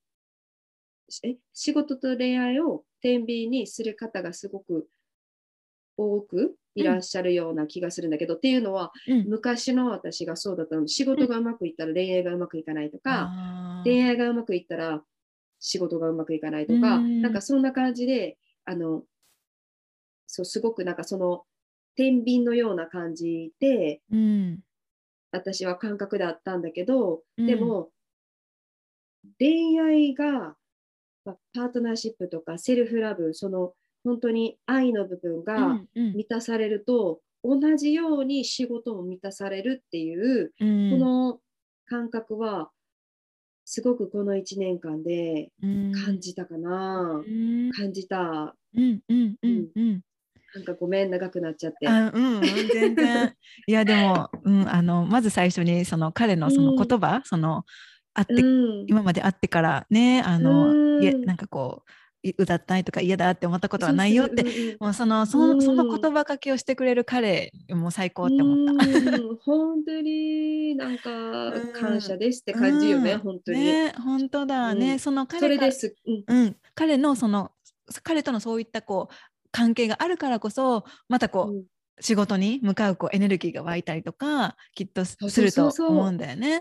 [1.25, 4.87] え仕事と恋愛を天秤にする方がすごく
[5.97, 10.89] 多くいらっしゃるような気がするんだけど、うん、っていうのは、うん、昔の私がそうだったの。
[10.89, 13.31] 仕事がうまくいったら恋愛がうまくいかないとか、
[13.85, 15.03] 恋愛がうまくいったら
[15.61, 17.21] 仕事がうまくいかないとか、ん。
[17.21, 19.03] なんかそんな感じであの
[20.27, 21.43] そうすごくなんかその
[21.95, 24.61] 天秤のような感じで、うん、
[25.31, 27.91] 私は感覚であったんだけど、でも
[29.39, 30.62] 恋愛がまあ、
[31.25, 33.73] パートナーシップとかセルフラブその
[34.05, 41.39] 本当に愛の部分が満たされると、うんうん、同じように仕事も満たされるっていう、うん、この
[41.87, 42.71] 感覚は
[43.65, 45.51] すごくこの1年間で
[46.05, 48.55] 感じたかな、うん、感じた。
[48.75, 50.01] うんうんうんうん。
[50.55, 51.89] なんかごめん長くなっちゃって。
[51.89, 53.35] あうん、全然。
[53.67, 57.65] いやでも、うん、あのまず最初にその彼のその言葉、うん、その
[58.15, 58.45] 会って、う
[58.85, 61.91] ん、今まで会ってからねあの、うん、いなんかこう
[62.39, 68.85] 歌ったいとか嫌だって思ったことはないよって、もうそのそその言葉かけをしてくれる彼も最高って思った。
[69.45, 73.59] 本当になんか感謝ですって感じよね、本当に。
[73.59, 75.97] ね本当だね、その彼です、
[76.29, 77.51] うん、彼のその
[78.05, 79.15] 彼とのそういったこう
[79.51, 81.65] 関係があるからこそまたこう、
[82.01, 86.59] 仕事に向かうこうエネルギーが湧いたりとかきっとすると思うんだよね。
[86.59, 86.61] う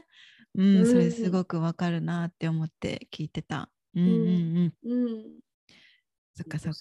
[0.81, 3.69] ん、それすごくわかるなって思って聞いてた。
[3.95, 4.91] うんうんうん。
[4.91, 5.23] うん、
[6.35, 6.79] そっかそっか。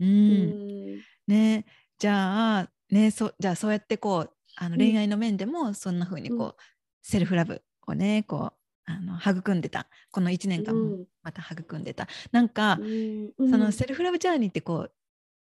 [0.00, 0.98] うん。
[1.26, 1.64] ね
[1.98, 6.62] じゃあねそじゃあそうやってこうあの恋愛の面でもそんな風にこう、
[7.02, 9.88] セルフラブをねこうあの育んでた。
[10.10, 11.04] この1年間もうん。
[11.22, 12.84] また育んでた、なんか、う
[13.46, 13.50] ん。
[13.50, 14.92] そのセルフラブジャーニーってこう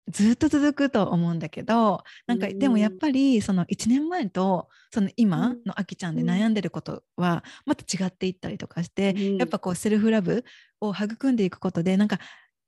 [0.08, 6.30] ずっと続くと思うんだけどなんかうんでもやっぱりその1年前とその今のあきちゃんでうん。
[6.30, 9.36] 悩んでることはまた違っていったりとかして、うん。
[9.38, 10.44] やっぱこうセルフラブ
[10.80, 12.18] を育んでいくことでなんか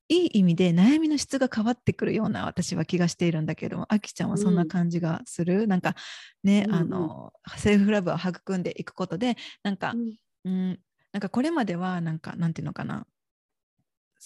[0.09, 5.97] いい意味で悩みの質が変わってくるような私は気がしているんだけどもあきちゃんはそんな感じがする、なんか
[6.43, 6.81] ね、うんうん。
[6.81, 10.15] あのセルフラブを育んでいくことでなんか、うん。
[10.45, 10.81] うん、
[11.13, 13.07] なんかこれまではなんかなんていうのかな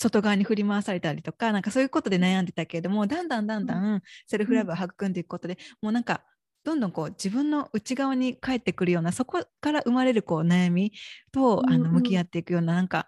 [0.00, 6.22] 外側に振り回されたりとかなんかそういうことで悩んでたけれどもだんだんだんだんセルフラブを育んでいくことで、もうなんか
[6.64, 10.92] どんどんこう自分の内側に返ってくるようなそこから生まれるこう悩み
[11.32, 11.82] と、あうんうん。
[11.82, 13.06] の向き合っていくようななんか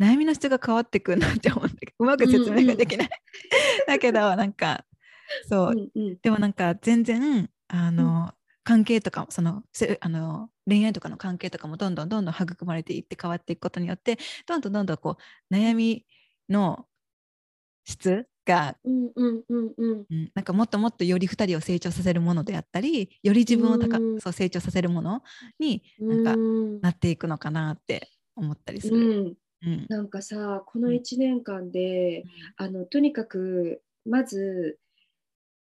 [0.00, 3.08] 悩みの質が変わってくるなって思うんだけどうまく説明ができない。
[3.86, 4.84] だけどなんか
[5.48, 6.18] そう、うんうん。
[6.22, 8.32] でもなんか全然あの、
[8.64, 15.16] 関係とかもそのせあの恋愛とかの関係とかもどんどんどんどん育まれていって変わっていくことによってどんどんどんどんこ
[15.50, 16.04] う悩み
[16.48, 16.86] の
[17.84, 20.06] 質が、うんうんうんうん。
[20.10, 24.20] うんなんかもっともっとより2人を成長させるものであったりより自分を高うん。
[24.20, 25.22] そう成長させるもの
[25.58, 26.80] になんかうん。
[26.80, 28.96] なっていくのかなって思ったりする。
[28.96, 29.34] うん。
[29.62, 29.86] うん。
[29.88, 30.94] なんかさこのうん。
[30.94, 32.24] 1年間で、
[32.56, 34.78] あのとにかくまず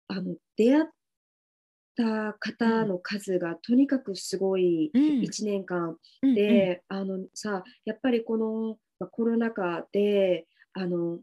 [0.09, 0.85] あの出会っ
[1.97, 5.03] た方の数がとにかくすごいうん。
[5.23, 6.35] 1年間うん。
[6.35, 11.21] で、あのさやっぱりこの、まあ、コロナ禍であの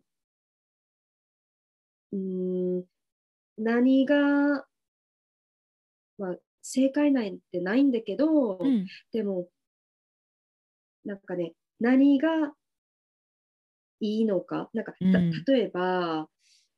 [2.12, 2.86] うーん
[3.58, 4.66] 何が、
[6.18, 8.88] まあ、正解なんてないんだけど、うんうん。
[9.12, 9.48] でも
[11.06, 12.54] なんかね何が
[14.00, 15.32] いいのかなんか、たうん。
[15.46, 16.30] 例えば、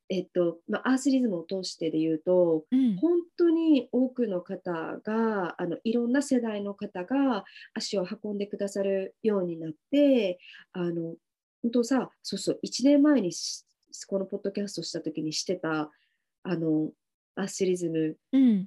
[0.08, 2.96] えっとまあ、アースリズムを通してで言うとうん。
[2.96, 4.72] 本当に多くの方
[5.04, 10.38] があのいろんな世代の方が足を運んでくださるようになって
[10.72, 11.14] あの
[11.62, 13.64] 本当さそうそう1年前にし
[14.06, 15.90] このポッドキャストした時にしてた
[16.42, 16.90] あの
[17.36, 18.66] アースリズムうん。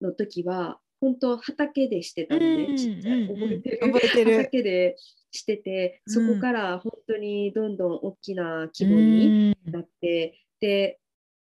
[0.00, 3.22] の時は本当畑でしてたのね、うんちっちゃい。
[3.22, 4.36] うん覚えてる、覚えてる。
[4.38, 4.96] 畑で
[5.30, 6.34] しててそうん。
[6.34, 9.72] こから本当にどんどん大きな規模にうん。
[9.72, 10.98] なって、で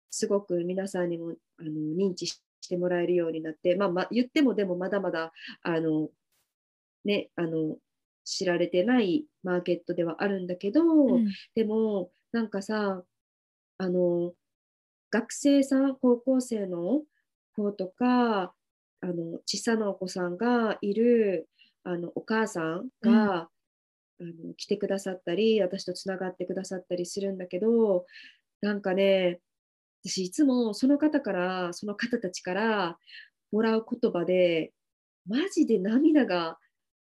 [0.09, 5.31] すごく皆さんにもあの認知してもらえるようになって、まあまあ、言ってもでもまだまだ
[5.63, 6.09] あの、
[7.05, 7.77] ね、あの
[8.31, 11.27] 知られてないマーケットではあるんだけど、うん。
[11.53, 13.03] でもなんかさ
[13.77, 14.33] あの
[15.11, 17.01] 学生さん高校生の
[17.55, 18.53] 子とか
[19.01, 21.49] あの小さなお子さんがいる
[21.83, 23.49] あのお母さんが、
[24.19, 28.05] あの来てくださったり私とつながってくださったりするんだけど
[28.61, 29.39] なんかね
[30.05, 32.97] 私いつもその方からその方たちから
[33.51, 34.73] もらう言葉で
[35.27, 36.59] マジで涙が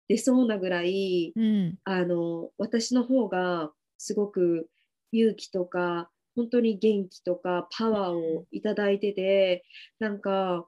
[0.09, 1.77] 出そうなぐらいうん。
[1.85, 4.67] あの私の方がすごく
[5.11, 9.63] 勇気とか本当に元気とかパワーをいただいてて
[9.99, 10.65] なんか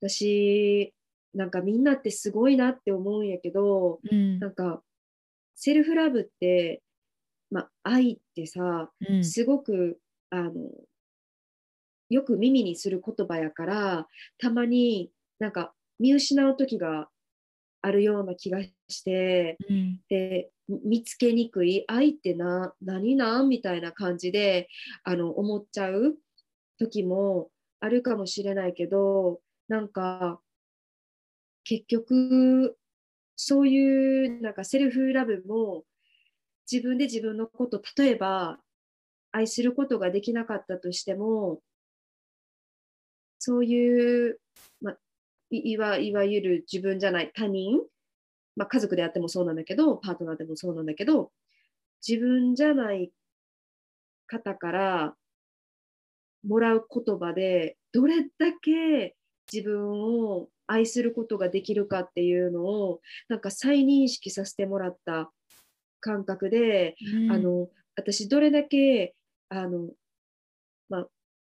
[0.00, 0.92] 私
[1.34, 4.38] なんかみんなってすごいなって思うんやけどうん。
[4.38, 4.82] なんか
[5.56, 6.82] セルフラブって、
[7.50, 9.24] まあ、愛ってさうん。
[9.24, 10.52] すごくあの
[12.10, 14.06] よく耳にする言葉やから
[14.38, 17.08] たまになんか見失う時が
[17.82, 20.00] あるような気がしてうん。
[20.08, 23.48] でみ見つけにくい愛ってな何なん？
[23.48, 24.68] みたいな感じで
[25.02, 26.16] あの思っちゃう
[26.78, 30.40] 時もあるかもしれないけどなんか
[31.64, 32.76] 結局
[33.36, 35.84] そういうなんかセルフラブも
[36.70, 38.58] 自分で自分のこと例えば
[39.32, 41.60] 愛することができなかったとしても
[43.40, 44.38] そういう、
[44.82, 44.94] ま、
[45.50, 47.80] いいわいわゆる自分じゃない他人、
[48.56, 51.30] まあ、家族であってもそうなんだけどパートナーでもそうなんだけど
[52.06, 53.10] 自分じゃない
[54.26, 55.14] 方から
[56.46, 59.16] もらう言葉でどれだけ
[59.52, 65.30] 自分を愛することができるかっていうのをなんか再認識させてもらった
[66.00, 67.32] 感覚で、うん。
[67.32, 69.14] あの私どれだけ
[69.48, 69.90] あの、まあ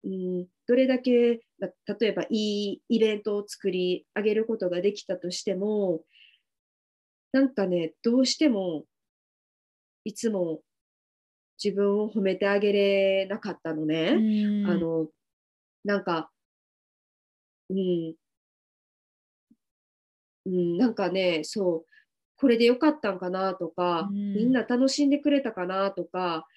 [0.03, 6.01] うん、どれだけまあ例えばいいイベントを作り上げることができたとしても
[7.31, 8.85] なんかねどうしても
[10.05, 10.61] いつも
[11.63, 14.15] 自分を褒めてあげれなかったのね。
[14.15, 14.65] うん。
[14.65, 15.07] あの
[15.83, 16.31] なんか、
[17.69, 18.13] うん、
[20.45, 21.85] うん、なんかね、そう、
[22.37, 24.33] これでよかったんかなとか、うん。
[24.33, 26.47] みんな楽しんでくれたかなとか、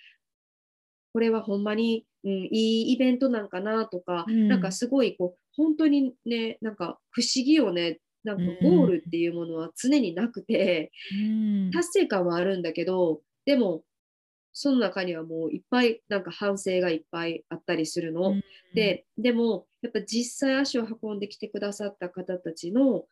[1.13, 4.49] これはほんまに、うん、いいイベントなんかなとか、うん。
[4.49, 8.01] なんかすごいこう、本当にね、なんか不思議よね。
[8.25, 11.71] なんかゴールっていうものは常になくて、うん。
[11.73, 13.83] 達成感はあるんだけどでも
[14.53, 18.41] その中にはもういっぱいなんか反省がいっぱいあったりするの。
[18.75, 23.07] ででもやっぱ実際足を運んできてくださった方たちの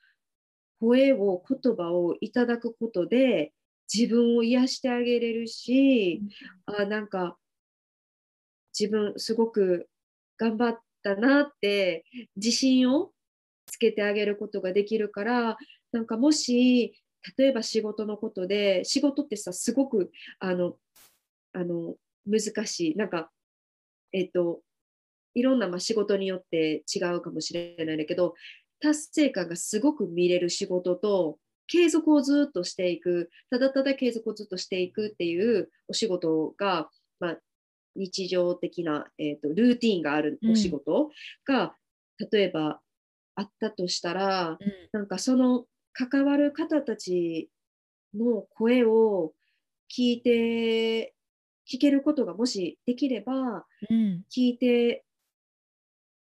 [0.80, 3.52] 声を言葉をいただくことで
[3.92, 6.22] 自分を癒してあげれるし、
[6.66, 7.36] あなんか
[8.80, 9.88] 自分すごく
[10.38, 12.04] 頑張ったなって
[12.36, 13.10] 自信を
[13.66, 15.56] つけてあげることができるから
[15.92, 16.94] なんかもし
[17.36, 20.76] 例えば仕事のことで仕事ってさすごくあの
[21.52, 21.94] あの
[22.26, 22.96] 難しい。
[22.96, 23.30] なんか
[24.12, 24.60] えっと
[25.34, 28.34] いろんなまあ仕事によって違うかもしれないんだけど
[28.80, 36.88] 達成感がすごく見れる仕事と継続をずっとしていくただただ継続をずっとしていくっていうお仕事が、
[37.20, 37.36] まあ、
[37.96, 41.10] 日常的な、えーと、ルーティンがあるお仕事
[41.46, 41.74] が、
[42.18, 42.80] うん、例えば
[43.34, 44.58] あったとしたら、うん、
[44.92, 47.50] なんかその関わる方たち
[48.14, 49.32] の声を
[49.90, 51.14] 聞いて
[51.70, 55.04] 聞けることがもしできれば、うん、聞いて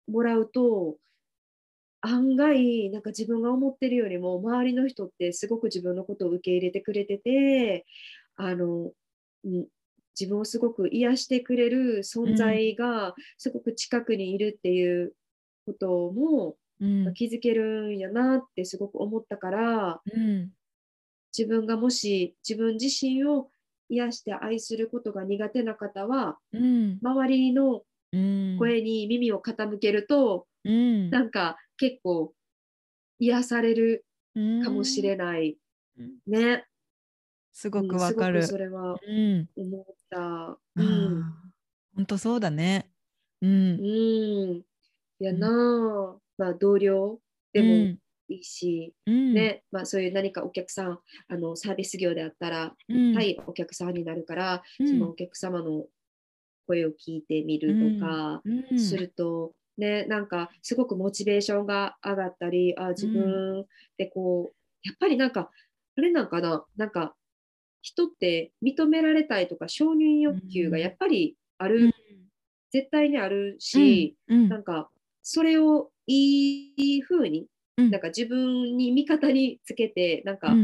[0.07, 0.97] もらうと
[2.01, 7.85] 案外なんか自分が思ってるよりも周りの人ってすごく自分のことを受け入れてくれてて
[8.37, 8.91] あの、
[9.43, 9.67] うん、
[10.19, 15.13] 自分をすごく癒してくれる存在がすごく近くにいるっていう
[15.65, 20.49] ことも、うん、気づけるんやなってすごく思ったから、うん、
[21.37, 23.49] 自分がもし自分自身を
[23.89, 32.33] 癒して愛することが苦手な方は、うん、周りの声に耳を傾けると、うん、なんか結構
[33.19, 34.05] 癒される
[34.63, 35.57] かもしれない、
[35.97, 36.65] うん、ね。
[37.51, 38.45] すごくわかる。
[38.45, 38.97] それは
[39.57, 39.98] 思った。
[40.11, 41.23] うん、
[41.95, 42.89] 本当そうだね。
[43.41, 43.49] うん。
[43.49, 44.61] うん。
[45.19, 47.19] やな、うん、まあ同僚
[47.53, 47.97] でも
[48.29, 55.85] いいし、うん、ね、まあそういう何かお客さん、あのサービス業であったら、うん、対お客さんになるから、そのお客様の
[56.67, 58.41] 声を聞いてみるとか
[58.77, 63.65] すると、ね、なんかすごくモチベーションが上がったりあ自分
[63.97, 65.49] でこう、やっぱりなんか
[65.97, 67.15] あれなんかななんか
[67.81, 71.93] 人って認められたいとか承認欲求がやっぱりある、うん、
[72.71, 74.39] 絶対にあるし、うん。
[74.43, 74.89] うん、なんか
[75.21, 77.45] それをいい風に、
[77.77, 80.55] なんか自分に味方につけてなんか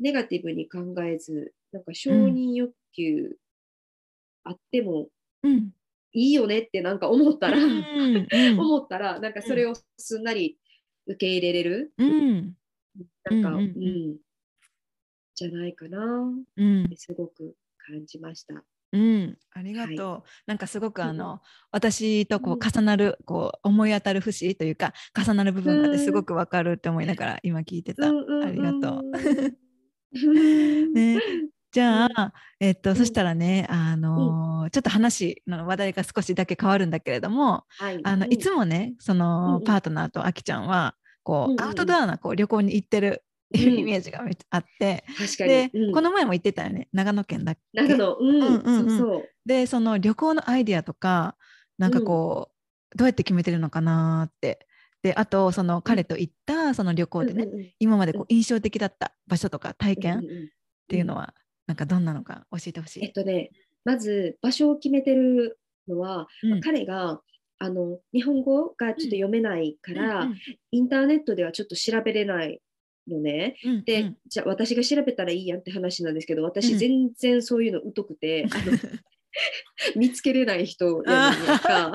[0.00, 3.36] ネガティブに考えずなんか承認欲求
[4.44, 5.08] あっても
[6.12, 7.58] いいよねってなんか思ったら、
[8.58, 10.58] 思ったらなんかそれをすんなり
[11.06, 12.54] 受け入れれる、うん、
[13.24, 14.16] なんか、うん、
[15.40, 15.98] じゃないかな、
[16.56, 18.62] うん、すごく感じました。
[18.92, 20.10] うん、ありがとう。
[20.10, 28.08] はい、なんかすごくあの、うん、私とこう重なる、こう思い当たる節というか重なる部分がすごくわかるって思いながら今聞いてた。
[28.08, 28.10] あ
[28.50, 29.12] りがとう。
[30.92, 31.22] ね、
[31.70, 43.22] じゃあ、えっと、そしたらね、あのー、ちょっと話の話題が少しだけ変わるんだけれども、はい、あのいつもねそのパートナーとあきちゃんはこう、アウトドアなこう旅行に行ってる
[43.52, 45.04] イメージがあって、
[45.38, 46.88] で、この前も言ってたよね。
[46.92, 47.60] 長野県だっけ？
[47.72, 48.16] 長野。
[48.16, 48.42] うん。
[48.42, 51.36] うんうんそうでその旅行のアイディアとか
[51.78, 52.50] なんかこ
[52.94, 54.66] う、どうやって決めてるのかなって。
[55.02, 60.20] であとその彼と行ったその旅行でね、今までこう印象的だった場所とか体験っ
[60.88, 61.32] ていうのは、
[61.66, 63.04] なんかどんなのか教えてほしい？
[63.04, 63.50] えっとね
[63.84, 67.22] まず場所を決めてるのは、まあ、彼が
[67.58, 70.28] あの日本語がちょっと読めないから、
[70.70, 72.60] インターネットではちょっと調べれない
[73.08, 73.56] のね。
[73.64, 78.78] うん、で、じゃあ私が調べたらいいやんって話なんですけど、私全然そういうの疎くて、 あの
[79.96, 81.92] 見つけれない人やのか。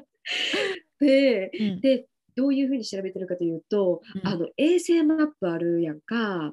[1.00, 1.50] で、
[1.80, 2.06] で、
[2.36, 6.52] どういうふうに調べてるかというと、あの衛星マップあるやんか。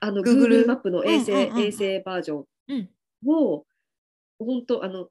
[0.00, 2.88] あの Google マップの衛星,、衛星バージョン
[3.26, 3.64] を、
[4.38, 5.08] 本当あの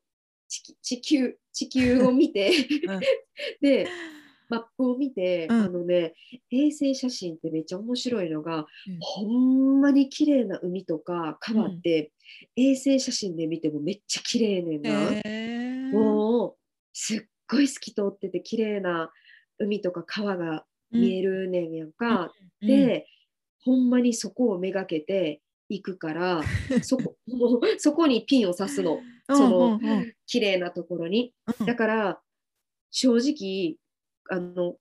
[0.48, 2.52] 地球地球を見て
[3.62, 3.88] で
[4.50, 6.14] マップを見て、うん、あのね
[6.52, 8.66] 衛星写真ってめっちゃ面白いのが、うん、
[9.00, 12.12] ほんまに綺麗な海とか川って、
[12.58, 14.90] うん、衛星写真で見てもめっちゃ綺麗ねんな、
[15.26, 16.56] えー、もう
[16.94, 17.20] すっ
[17.50, 19.12] ごい透き通ってて綺麗な
[19.60, 22.32] 海とか川が見えるねんやんか、
[22.62, 23.08] で
[23.64, 26.44] ほんまにそこをめがけて行くから
[26.84, 29.00] そこもう そこにピンを刺すの。
[29.28, 29.80] その
[30.28, 31.34] 綺麗なところに。
[31.66, 32.22] だから
[32.92, 33.78] 正直
[34.30, 34.76] あの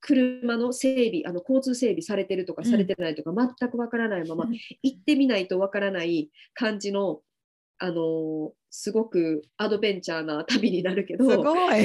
[0.00, 4.46] 車の整備あの交通整備されてるとかされてないとか、全くわからないまま、
[4.82, 7.20] 行ってみないとわからない感じの
[7.78, 11.84] あのすごくアドベンチャーな旅になるけどすごい。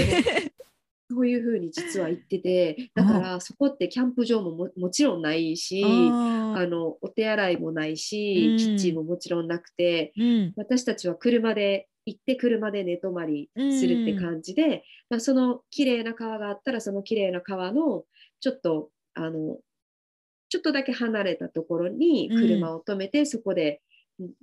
[1.10, 8.58] そういうふうに実は言っててだからそこってキャンプ場もももちろんないしああのお手洗いもないし、うん。
[8.58, 10.54] キッチンももちろんなくてうん。
[10.56, 18.04] 私たちは車で行って車で寝泊まりするって感じで、まあ、その綺麗な川があったらその綺麗な川の
[18.40, 19.58] ちょっとあの
[20.52, 23.82] ちょっとだけ離れたところに車を止めて、そこで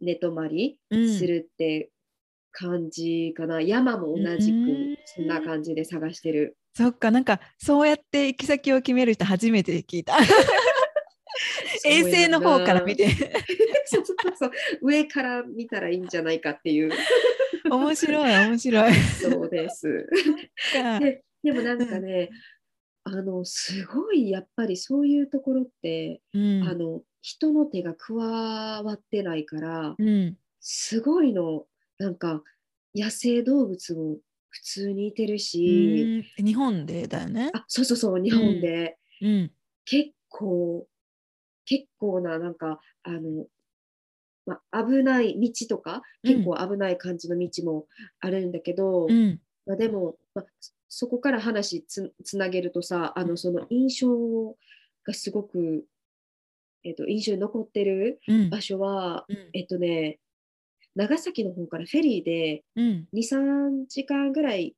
[0.01, 1.19] 寝泊まりうん。
[1.19, 1.91] するって
[2.51, 4.97] 感じかな、山も同じうん。
[4.97, 6.57] くそんな感じで探してる。
[6.75, 10.17] そっかなんかそうやって行き先を決める人初めて聞いた。
[11.85, 13.09] 衛星の方から見て。
[13.85, 14.51] そうそうそう。
[14.81, 16.91] 上から見たらいいんじゃないかっていう
[17.75, 18.95] 面白い面白い。
[18.95, 20.07] そうです。
[20.73, 22.31] かででもなんかね、
[23.05, 26.63] あのすごいやっぱりそういうところって、うん。
[26.65, 30.37] あの人の手が加わってないからうん。
[30.61, 31.67] すごいの
[31.99, 32.43] なんか
[32.95, 34.19] 野生動物も
[34.51, 36.45] 普通にいてるうし、ん。
[36.45, 37.51] 日本でだよね。
[37.55, 38.99] あそうそうそう日本で。
[39.21, 39.51] うん。
[39.85, 40.87] 結構
[41.65, 43.47] 結構ななんかあの、
[44.49, 46.33] まあ、危ない道とかうん。
[46.33, 47.87] 結構危ない感じの道も
[48.21, 49.41] あるんだけど、うん。
[49.67, 54.57] まあ、でも、まあ、そそこから話つつなげるとさあのその印象
[55.05, 55.85] がすごく、
[56.83, 58.51] えっと印象に残ってるうん。
[58.51, 59.37] 場所は、うん。
[59.53, 60.19] えっとね
[60.95, 63.09] 長崎の方からフェリーでうん。
[63.15, 64.75] 23時間ぐらい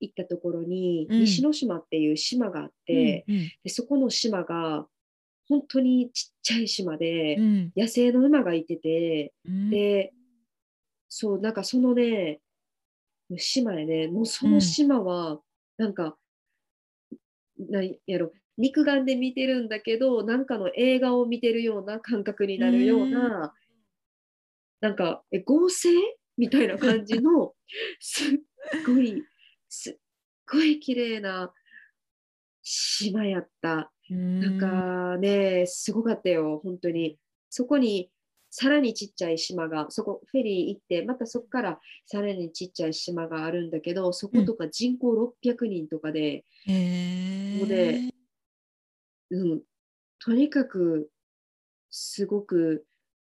[0.00, 1.20] 行ったところに、うん。
[1.22, 3.36] 西之島っていう島があって、うん。
[3.64, 4.86] でそこの島が
[5.48, 7.72] 本当にちっちゃい島で、うん。
[7.76, 9.70] 野生の馬がいてて、うん。
[9.70, 10.12] で
[11.08, 12.40] そうなんかそのね
[13.36, 15.40] 島やねもうその島は
[15.78, 16.16] なんか、
[17.58, 23.54] なんやろ肉眼で見てるんだけどなんかの映画を見てるような感覚になるような、
[24.80, 25.88] なんかえ合成
[26.36, 27.54] みたいな感じの
[28.00, 28.38] すっ
[28.86, 29.22] ごい
[29.68, 29.96] すっ
[30.50, 31.52] ごい綺麗な
[32.62, 33.92] 島やった。
[34.10, 37.18] なんかね、すごかったよ、本当に。
[37.50, 38.10] そこに
[38.50, 48.10] さらにちっちゃい島が、そこフェリー行って、またそこからさらにちっちゃい島があるんだけど、そことか人口600人とかで、へえもうね
[49.30, 49.60] うん、
[50.18, 51.10] とにかく
[51.90, 52.86] すごく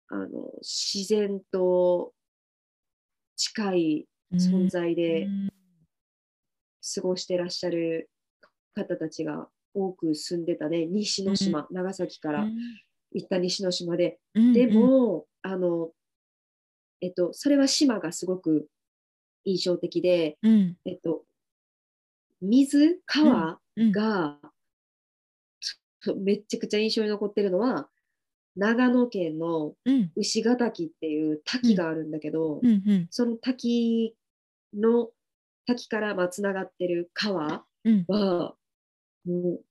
[0.09, 0.28] あの
[0.61, 2.13] 自然と
[3.38, 5.28] 近い存在で
[6.93, 8.09] 過ごしてらっしゃる
[8.73, 12.47] 方たちが多く住んでたね、西之島、長崎から
[13.11, 15.91] 行った西之島で、うんでも、あの、
[17.01, 18.67] えっと、それは島がすごく
[19.43, 20.78] 印象的で、うん。
[20.86, 21.23] えっと、
[22.41, 23.91] 水、川うん。
[23.91, 24.39] が、
[26.03, 27.89] とめっちゃくちゃ印象に残ってるのは、
[28.55, 30.11] 長野県のうん。
[30.15, 32.65] 牛ヶ滝っていう滝があるんだけど、うん。
[32.65, 33.07] うん。
[33.09, 34.15] その滝
[34.73, 35.09] の
[35.67, 38.05] 滝からまあつながってる川うん。
[38.07, 38.55] は、
[39.26, 39.61] もう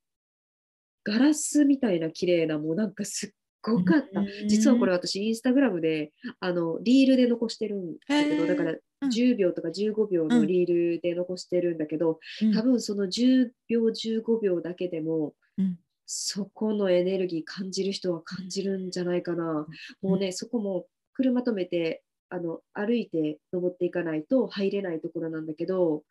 [1.05, 3.31] ガラスみたいな綺麗な、もうなんかすっ
[3.63, 4.21] ごかった。
[4.21, 4.49] うん。
[4.49, 9.09] 実はこれ私インスタグラムであのリールで残してるんだけど、だからうん。
[9.09, 12.55] 10秒とか15秒のリールで残してるんだけど、うん。
[12.55, 15.79] 多分その10秒15秒だけでも、うん。
[16.07, 19.67] そこのエネルギー感じる人は感じるんじゃないかな。
[20.03, 26.03] もうね、そこも車止めてあの歩いて登っていかないと入れないところなんだけど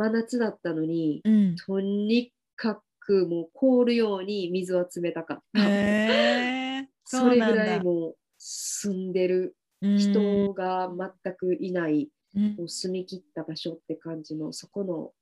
[0.00, 1.56] 真夏だったのに、うん。
[1.56, 5.60] とにかくもう凍るように水は冷たかった。
[7.04, 10.90] それぐらいもう住んでるうん人が
[11.22, 12.56] 全くいない、うん。
[12.56, 15.12] もう住み切った場所って感じのそこの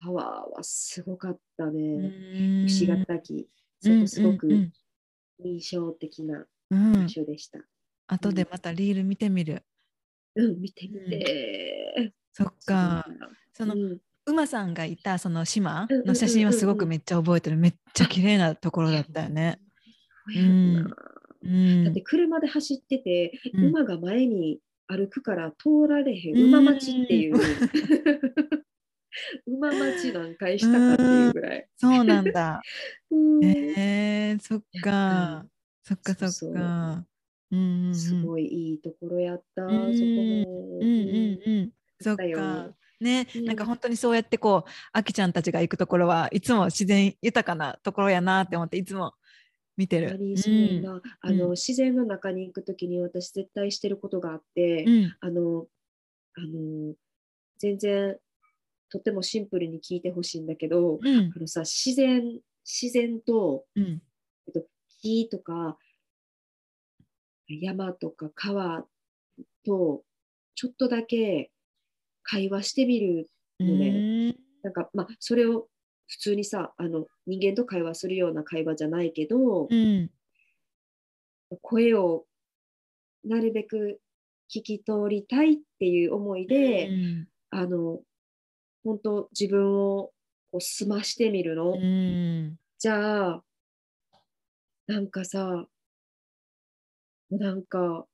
[0.00, 2.64] パワーはすごかったね。
[2.64, 3.48] 牛ヶ滝、
[3.80, 4.72] そこすごくうん
[5.44, 7.60] 印象的なうんうん場所でした。
[8.08, 9.62] 後でまたリール見てみる
[10.36, 12.12] うん、見てみて。
[12.32, 13.06] そっか。
[13.52, 16.08] そのうん馬さんがいたその島うんうんうんうん。
[16.08, 17.56] の写真はすごくめっちゃ覚えてる。
[17.56, 19.58] めっちゃ綺麗なところだったよね。
[20.26, 20.96] そうやんな。
[21.42, 21.84] うん。
[21.84, 23.64] だって車で走ってて、うん。
[23.68, 26.48] 馬が前に歩くから通られへん。
[26.48, 27.36] 馬待ちっていう、
[29.46, 31.66] 馬待ち何回したかっていうぐらい。
[31.76, 32.62] そうなんだ。
[33.10, 33.44] うん。
[33.44, 35.46] へえそっやか
[35.82, 37.04] そっかそっか。
[37.52, 39.94] うんすごいいいところやった、うん。
[39.94, 40.78] そこも。
[40.80, 41.70] うんうんうん。
[42.00, 42.74] そっだよか。
[43.00, 43.44] ね、うん。
[43.46, 49.14] なんか本当にそうやってこう、あきちゃんたちが行くところはいつも自然豊かなところやなって思っていつも
[49.76, 50.10] 見てる。
[51.22, 51.50] あの、うん。
[51.52, 55.16] 自然の中に行くときに私絶対してることがあって、うん。
[55.20, 55.66] あの
[56.36, 56.94] あの
[57.58, 58.16] 全然
[58.90, 61.32] とてもシンプルに聞いてほしいんだけど、うん。
[61.34, 64.02] あのさ自然自然と、うん。
[64.46, 64.62] えっと、
[65.02, 65.78] 木とか
[67.58, 68.84] 山とか川
[69.64, 70.02] と
[70.54, 71.50] ちょっとだけ
[72.22, 73.28] 会話してみる
[73.58, 73.88] のね。
[73.88, 75.68] うんなんかまあそれを
[76.06, 80.10] 普通にさあの人間と会話するような会話じゃないけど、うん
[81.62, 82.26] 声を
[83.24, 84.00] なるべく
[84.54, 88.00] 聞き通りたいっていう思いで、うんあの
[88.84, 90.12] 本当自分を
[90.52, 91.72] こう済ましてみるの。
[91.72, 93.42] うんじゃあ
[94.86, 95.66] なんかさ
[97.30, 98.06] なんか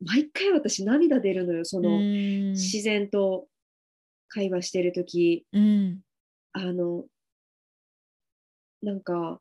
[0.00, 2.52] 毎回私涙出るのよその、うん。
[2.52, 3.46] 自然と
[4.28, 5.44] 会話してる時。
[5.52, 6.00] うん。
[6.52, 7.04] あの
[8.82, 9.40] なんか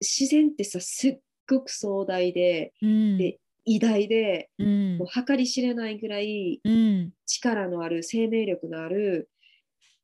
[0.00, 1.18] 自然ってさすっ
[1.48, 3.18] ごく壮大でうん。
[3.18, 4.98] で偉大でうん。
[4.98, 7.12] もう計り知れないぐらいうん。
[7.26, 9.30] 力のある生命力のある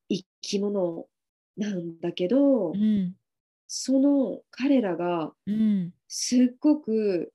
[0.08, 1.06] 生き物
[1.56, 3.14] なんだけど、うん。
[3.68, 5.92] その彼らがうん。
[6.08, 7.32] すっごく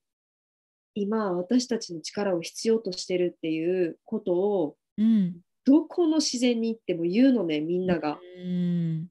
[0.95, 5.37] 今私たちの力を必要としてるっていうことをうん。
[5.65, 8.19] どこの自然に行っても言うのねみんなが。
[8.37, 9.07] うん。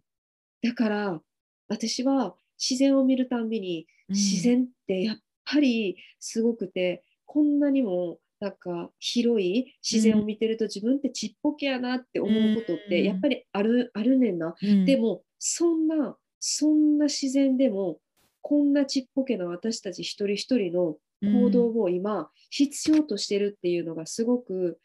[0.62, 1.20] だから
[1.68, 13.04] 私は自然を見るたんびに自然ってやっぱりすごくて、こんなにもなんか広い自然を見てると自分ってちっぽけやなって思うことってうん。
[13.04, 14.54] やっぱりある,、あるねんな。
[14.60, 14.84] うん。
[14.84, 17.98] でもそんなそんな自然でも
[18.42, 24.78] こんなちっぽけな私たち一人一人の行動を今必要としてるっていうのがすごく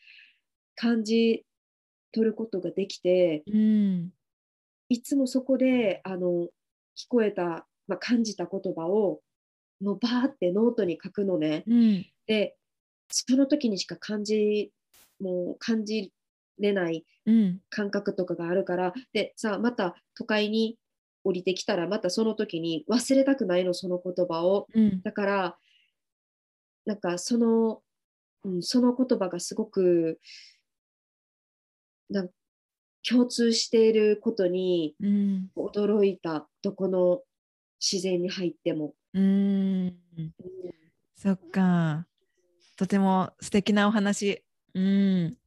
[0.75, 1.45] 感じ
[2.11, 4.11] 取ることができてうん。
[4.89, 6.47] いつもそこであの
[6.95, 9.21] 聞こえた、まあ、感じた言葉を
[9.81, 11.63] のバーってノートに書くのね。
[11.67, 12.05] うん。
[12.27, 12.55] で
[13.09, 14.71] その時にしか感じ
[15.19, 16.11] もう感じ
[16.59, 17.59] れないうん。
[17.69, 20.77] 感覚とかがあるからでさまた都会に
[21.23, 24.67] 降りてきたらまたその時に忘れたくないのその言葉を。
[24.73, 25.01] うん。
[25.01, 25.57] だから
[26.85, 27.81] なんかその、
[28.43, 30.19] うん、その言葉がすごく
[32.09, 32.29] なん
[33.07, 36.47] 共通していることにうん驚いた。
[36.61, 37.21] どこの
[37.79, 38.95] 自然に入っても。
[39.13, 39.97] うん。
[41.15, 42.07] そっか。
[42.77, 44.43] とても素敵なお話。
[44.73, 45.37] うん。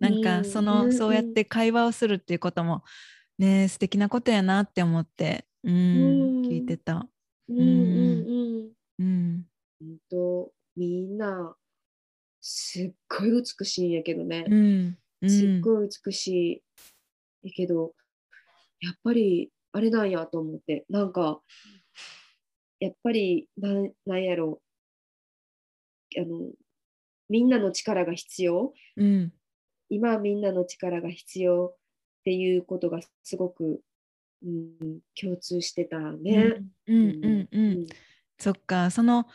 [0.00, 0.92] なんうんかその、うん。
[0.92, 2.82] そうやって会話をするっていうことも
[3.38, 6.42] ね素敵なことやなって思ってうん、うん。
[6.42, 7.08] 聞いてた。
[7.48, 7.64] うんうん。
[7.64, 8.72] うん。
[8.98, 9.46] うん。
[9.82, 11.54] うんとみんな
[12.40, 14.44] すっごい美しいんやけどね。
[14.48, 14.98] うん。
[15.22, 15.30] うん。
[15.30, 16.62] すっごい美しい。
[17.48, 17.94] やけど、
[18.80, 21.40] やっぱりあれなんやと思って、なんか、
[22.80, 24.60] やっぱりなんなんやろ。
[26.16, 26.52] あの、
[27.28, 28.72] みんなの力が必要。
[28.96, 29.32] うん。
[29.88, 31.76] 今はみんなの力が必要っ
[32.24, 33.80] ていうことがすごく、
[34.44, 36.62] うん、共通してたね。
[36.86, 37.48] うんうんうん。
[37.50, 37.86] うん。
[38.38, 38.90] そっか。
[38.90, 39.26] その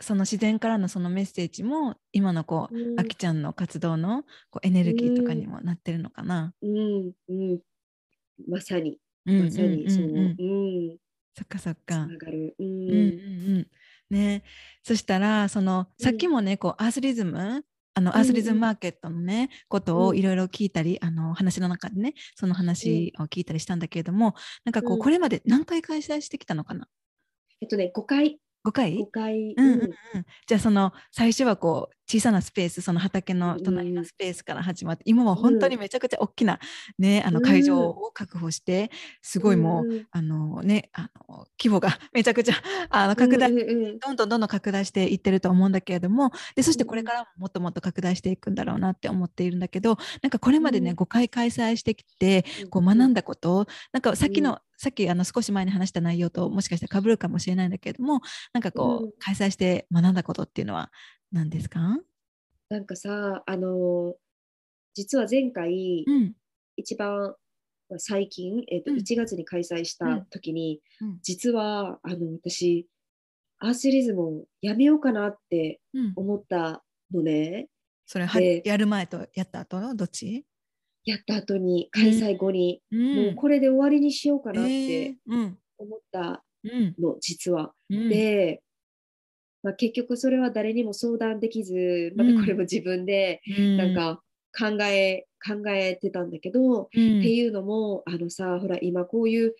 [0.00, 3.00] その自然からのそのメッセージも今のこう、うん。
[3.00, 6.54] あきちゃんの活動のこうエネルギーとかにもなってるのかな。
[6.62, 7.60] うんうん、
[8.48, 10.10] まさに、うんまさにそう、うん。
[10.10, 10.92] うんうんう。
[10.94, 10.96] ん、
[11.34, 12.16] そっかそっつかな。
[12.16, 12.54] がる。
[12.58, 13.66] ううんうんうん。
[14.10, 14.42] ね、
[14.82, 20.16] そしたらそのさっきもね、こうアースリズムあのアースリズムマーケットのね、ことをうん。
[20.18, 24.34] いろいろ聞いたり、あの話の中でねその話を聞いたりしたんだけれども、
[24.64, 25.00] なんかこう、うん。
[25.00, 26.86] これまで何回開催してきたのかな？
[27.60, 29.80] えっとね、5回、5回？5回、うんうん。
[29.82, 29.92] うん、
[30.46, 36.58] じゃあその最初はこう小さなスペースその畑のうん隣のスペースから始まって、今は本当にめちゃくちゃ大きな、
[36.98, 38.90] ね、あの会場を確保して
[39.20, 42.54] すごいもう、あのねあの規模が めちゃくちゃ
[42.90, 50.96] あの拡大、どんどんどんどん拡大していってると思うんだけれどもでそしてうんこれからももっともっと拡大していくんだろうなって思っているんだけどなんかこれまでね、うん。
[50.96, 54.58] 5回開催してきてこう学んだことなんかさっきの、うん。
[54.80, 58.20] さっきあの少し前に話した内容ともしかしたら被るかもしれないんだけれども
[58.52, 59.12] なんかこう、うん。
[59.18, 60.90] 開催して学んだことっていうのは
[61.32, 61.98] 何ですか？
[62.70, 64.14] なんかさ、あのー
[64.94, 66.34] 実は前回、うん。
[66.76, 67.34] 一番
[67.88, 68.98] まあ最近、えっとうん。
[68.98, 71.18] 1月に開催した時に、うん。
[71.22, 72.88] 実はあの私、
[73.60, 77.68] アースリズムをやめようかなってうん、思ったのね。
[78.06, 79.80] それはでやる前とやった後？
[79.80, 80.44] のどっち、
[81.04, 83.14] やった後に、開催後に、うん。
[83.26, 85.14] もうこれで終わりにしようかなっえてー。
[85.28, 85.58] うん。
[85.78, 86.94] 思ったうん。
[86.98, 87.72] の、実は。
[87.90, 88.08] うん。
[88.08, 88.62] で、
[89.68, 93.76] まあ、結局それは誰にも相談できず、またこれも自分でうん。
[93.76, 94.22] なんか
[94.58, 96.84] 考え、考えてたんだけど、うん。
[96.84, 99.54] っていうのもあのさほら今こういう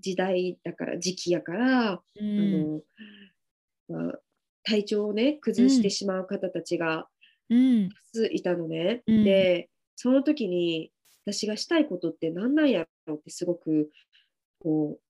[0.00, 2.80] 時代だから時期やから、うあんの
[3.88, 4.18] まあ、
[4.64, 7.06] 体調をね崩してしまう方たちが
[7.48, 7.88] うん。
[7.88, 9.02] 多数いたのね。
[9.06, 9.24] うん。
[9.24, 10.90] でその時に
[11.26, 13.90] 私がしたいことって何なんやろうってすごく
[14.58, 15.00] こう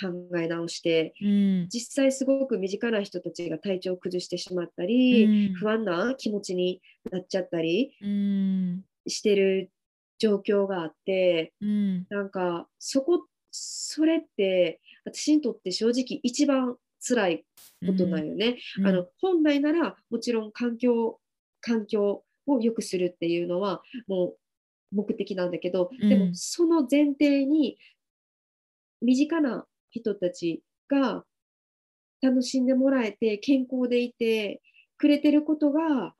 [0.00, 1.68] 考え直してうん。
[1.68, 5.54] 実際すごく身近な人たちが体調を崩してしまったり、うん。
[5.54, 6.80] 不安な気持ちに
[7.10, 8.84] なっちゃったりうん。
[9.06, 9.70] してる
[10.18, 12.06] 状況があって、うん。
[12.08, 16.76] なんかそこそれって私にとって正直一番
[17.06, 17.44] 辛い
[17.86, 18.58] ことなんよね。
[18.78, 18.86] うん。
[18.86, 21.20] あの本来ならもちろん環境
[21.60, 24.34] 環境を良くするっていうのはも
[24.92, 27.78] う目的なんだけど、でもうんその前提に
[29.02, 31.24] 身近な人たちが
[32.20, 34.60] 楽しんでもらえて健康でいて
[34.96, 36.14] くれてることが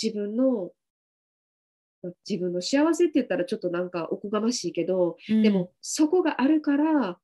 [0.00, 0.70] 自分の
[2.02, 5.42] ま自分の幸せって言ったらちょっとなんかおこがましいけど、うん。
[5.42, 7.18] でもそこがあるから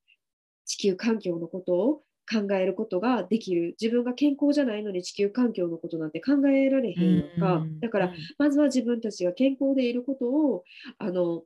[0.65, 3.75] 地球環境のことを考えることができる。
[3.79, 7.79] 自分が健康じゃないのに地球環境のことなんて考えられへんやんか、うん。
[7.79, 10.63] だからまずは自分たちが健康でいることを
[10.97, 11.43] あの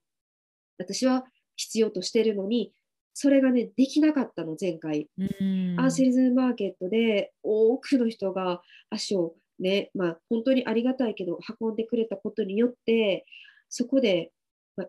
[0.79, 1.25] 私は
[1.55, 2.73] 必要としてるのに
[3.13, 5.75] それがねできなかったの前回、うん。
[5.79, 13.25] アーシリズマーケットで多くの人が足をねまあ本当にありがたいけど運んでくれたことによって
[13.67, 14.31] そこで、
[14.77, 14.85] ま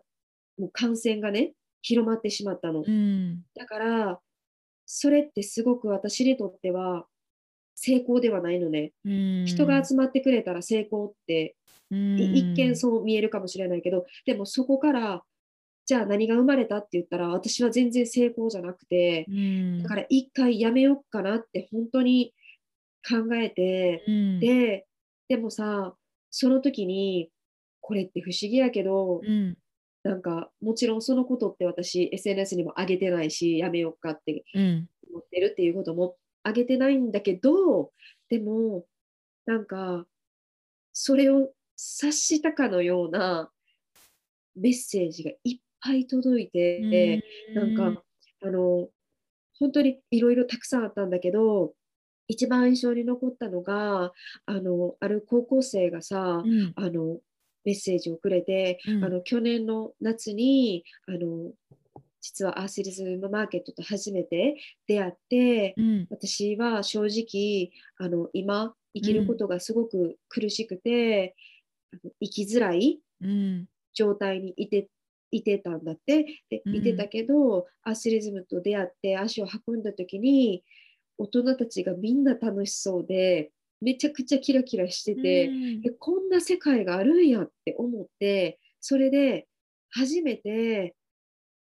[0.57, 3.41] もう感染がね広まってしまったの、うん。
[3.55, 4.19] だから
[4.85, 7.05] それってすごく私にとっては
[7.75, 9.45] 成功ではないのね、うん。
[9.45, 11.55] 人が集まってくれたら成功って
[11.89, 15.23] 一見そう見えるかもしれないけどでもそこから
[15.91, 19.83] じゃあ何が生まれたって言ったら私は全然成功じゃなくてうん。
[19.83, 22.33] だから一回やめようかなって本当に
[23.05, 24.39] 考えてうん。
[24.39, 24.85] で
[25.27, 25.93] でもさ
[26.29, 27.29] その時に
[27.81, 29.57] これって不思議やけどうん。
[30.05, 34.87] なんかもちろんそのことって私 SNS にも上げてないしやめようかってうん。
[35.09, 36.15] 思ってるっていうことも
[36.47, 37.91] 上げてないんだけど
[38.29, 38.85] でも
[39.45, 40.05] なんか
[40.93, 43.51] それを察したかのような
[44.55, 47.23] メッセージがいっぱい届いて、
[47.53, 48.03] なんか
[48.43, 48.89] あの
[49.59, 51.73] 本当にいろいろたくさんあったんだけど
[52.27, 54.13] 一番印象に残ったのが
[54.45, 56.73] あのある高校生がさ、うん。
[56.75, 57.17] あの
[57.63, 59.05] メッセージをくれて、うん。
[59.05, 61.51] あの去年の夏にあの
[62.21, 64.55] 実はアースリズムマーケットと初めて
[64.87, 66.07] 出会って、うん。
[66.09, 71.35] 私は正直あの今生きることがすごく苦しくて、
[71.93, 73.65] あの生きづらいうん。
[73.93, 74.87] 状態にいて
[75.31, 76.25] いてたんだって。
[76.49, 76.75] でうん。
[76.75, 80.63] いてたけど、アースリズムと出会って足を運んだ時に
[81.17, 83.51] 大人たちがみんな楽しそうで
[83.81, 85.81] めちゃくちゃキラキラしてて、うん。
[85.85, 89.47] えこんな世界があるんやって思ってそれで
[89.89, 90.95] 初めて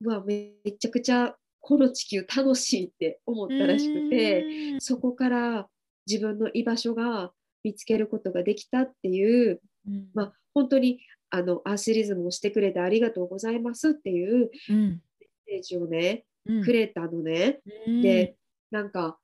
[0.02, 5.68] うわめちゃくちゃこの地球楽しいって思ったらしくて、そこから
[6.08, 7.32] 自分の居場所が
[7.64, 10.08] 見つけることができたっていう、うん。
[10.14, 11.00] まあ、本当に
[11.32, 15.02] あのアースリズムをしてくれてありがとうございますっていううん。
[15.48, 16.64] メッセージをねうん。
[16.64, 17.62] くれたのね。
[17.88, 18.02] うん。
[18.02, 18.36] で
[18.70, 19.18] なんか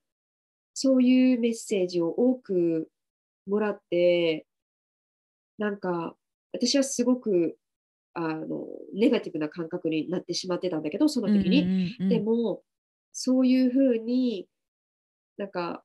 [0.74, 2.90] そういうメッセージを多く
[3.46, 4.46] もらって
[5.58, 6.16] なんか
[6.54, 7.58] 私はすごく
[8.14, 11.64] あのネガティブな感覚になってしまってたんだけどその時に。
[11.64, 12.10] うんうんうん。
[12.10, 12.62] でも
[13.12, 14.48] そういうふうに
[15.38, 15.84] なんか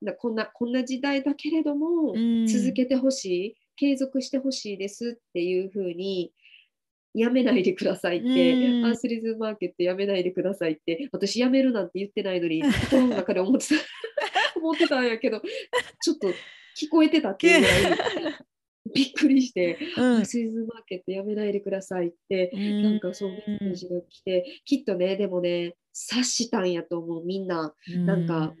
[0.00, 2.46] なこんなこんな時代だけれども、うん。
[2.46, 6.32] 続けてほしい継続してほしいですっていうふうに
[7.14, 8.86] やめないでくださいって、うん。
[8.86, 13.74] アースリズムマーケットやめないでくださいって私やめるなんて言ってないのに心の中で思ってた
[14.58, 15.40] 思ってたんやけど
[16.02, 16.28] ちょっと
[16.76, 18.34] 聞こえてたっていうぐらい
[18.94, 20.26] びっくりして、うん。
[20.26, 27.74] スリズムマーケットやめないでくださいってなんかそうメッセージが来て、きっとね、でもね、察したんやと思う、みんな。
[27.88, 28.54] なんか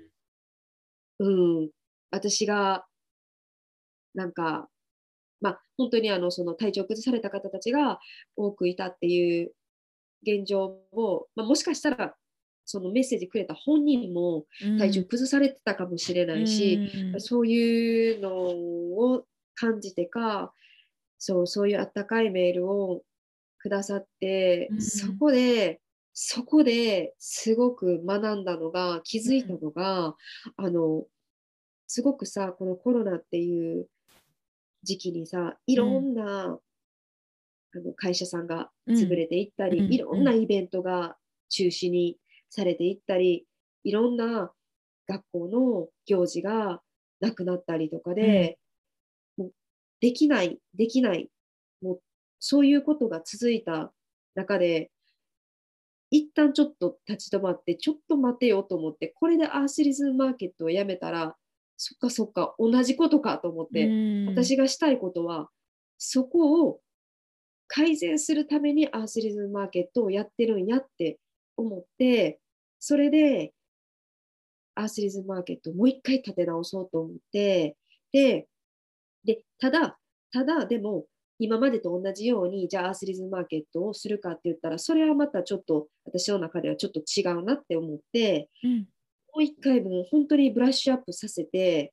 [1.18, 1.70] うん。
[2.10, 2.84] 私が、
[4.14, 4.68] なんか、
[5.44, 8.00] まあ、本当にあの、その体調崩された方たちが
[8.34, 9.52] 多くいたっていう
[10.22, 12.14] 現状を、まあ、もしかしたら、
[12.64, 14.46] そのメッセージくれた本人も
[14.78, 16.80] 体調崩されてたかもしれないし、
[17.12, 17.20] うん。
[17.20, 20.54] そういうのを感じてか、
[21.18, 23.02] そうそういうあったかいメールを
[23.58, 24.80] くださって、うん。
[24.80, 25.82] そこで、
[26.14, 30.16] そこですごく学んだのが、気づいたのが、
[30.56, 31.04] あの、
[31.86, 33.88] すごくさ、このコロナっていう
[34.84, 36.60] 時期にさ、いろんな、
[37.76, 39.92] あの会社さんが潰れていったり、うん。
[39.92, 41.16] いろんなイベントが
[41.48, 42.18] 中止に
[42.50, 43.46] されていったり、
[43.82, 44.52] いろんな
[45.08, 46.80] 学校の行事が
[47.20, 48.58] なくなったりとかで、
[49.36, 49.52] もう
[50.00, 51.28] できない、できない、
[51.82, 52.00] もう
[52.38, 53.92] そういうことが続いた
[54.34, 54.90] 中で、
[56.10, 61.36] 一旦ちょっと立ち止まって、ちょっと待てよと思って、これでアースリズムマーケットをやめたら、
[61.76, 64.26] そっかそっか、同じことかと思って、うん。
[64.28, 65.48] 私がしたいことは、
[65.98, 66.80] そこを
[67.66, 71.18] 改善するためにアースリズムマーケットをやってるんやって
[71.56, 72.40] 思って、
[72.78, 73.52] それで
[74.74, 77.76] アースリズムマーケットをもう一回立て直そうと思って、
[78.12, 78.46] で、
[79.24, 79.98] でただ、
[80.32, 81.06] ただでも、
[81.40, 88.78] 今までと同じようにじゃあアースリズムマーケットをするかって言ったらそれはまたちょっと私の中ではちょっと違うなって思って、うん。
[88.80, 88.86] も
[89.34, 91.92] もう一回もう本当にブラッシュアップさせて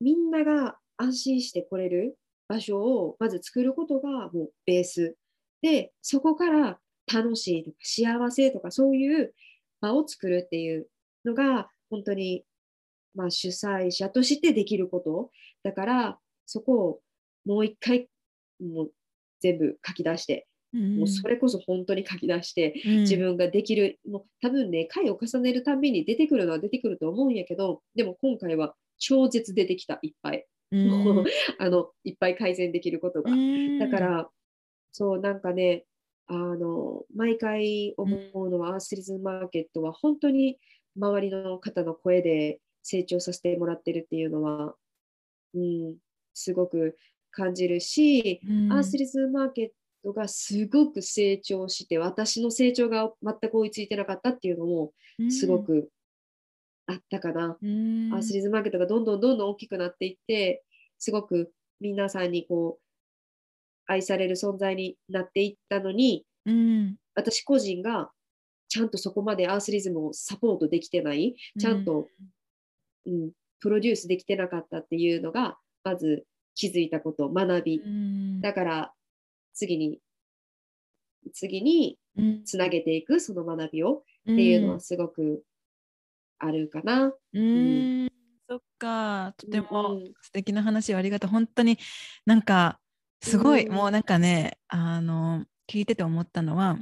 [0.00, 2.18] みんなが安心して来れる
[2.48, 5.16] 場所をまず作ることがもうベース。
[5.62, 6.78] でそこから
[7.12, 9.34] 楽しいとか幸せとかそういう
[9.80, 10.86] 場を作るっていう
[11.24, 12.44] のが本当に、
[13.14, 15.30] まあ、主催者としてできること
[15.62, 17.00] だからそこを
[17.46, 18.08] もう一回
[18.60, 18.90] もう
[19.40, 20.46] 全部書き出して、
[20.76, 23.00] もうそれこそ本当に書き出してうん。
[23.00, 30.46] 自分ができる、もう多分ね回を重ねるたびに出てくるのは出てくると思うんやけどでも今回は超絶出てきたいっぱい。
[30.72, 31.24] うん。
[31.58, 33.30] あのいっぱい改善できることが。
[33.30, 33.78] うん。
[33.78, 34.30] だから、
[34.92, 35.84] そう、なんかね、
[36.26, 40.58] あの、毎回思うのは、アースリズムマーケットは本当に
[40.96, 44.74] 周りの方の声で成長させてもらってるっていうのは、
[45.54, 45.96] うん、
[46.34, 46.96] すごく
[47.30, 48.72] 感じるし、うん。
[48.72, 49.70] アースリズムマーケッ
[50.06, 54.92] トがすごく成長して、私の成長が全く追いついてなかったっていうのも
[55.30, 55.90] すごく
[56.86, 57.58] あったかな。
[57.60, 58.14] うん。
[58.14, 60.62] アースリズムマーケットがどんどんどんどん大きくなっていって、
[60.98, 62.82] すごく皆さんにこう
[63.86, 66.96] 愛される存在になっていったのに、うん。
[67.14, 68.10] 私個人が
[68.68, 72.06] ちゃんとそこまでアースリズムをサポートできてない、ちゃんと、
[73.06, 73.30] うん、
[73.60, 77.78] プロデュースできてなかったっていうのが、まず気づいたこと、学び。
[77.78, 78.40] うん。
[78.40, 78.92] だから
[79.56, 79.98] 次に、
[81.32, 84.04] 次にうんつなげていくその学びを。
[84.22, 85.44] っていうのはすごく
[86.40, 87.12] あるかな。
[87.32, 88.08] うん。
[88.48, 89.34] そっか。
[89.36, 90.12] とてもうん。
[90.20, 91.30] 素敵な話をありがとう。
[91.30, 91.78] 本当に
[92.24, 92.80] なんか
[93.22, 93.72] すごい、うん。
[93.72, 96.76] もうなんかねあの聞いてて思ったのは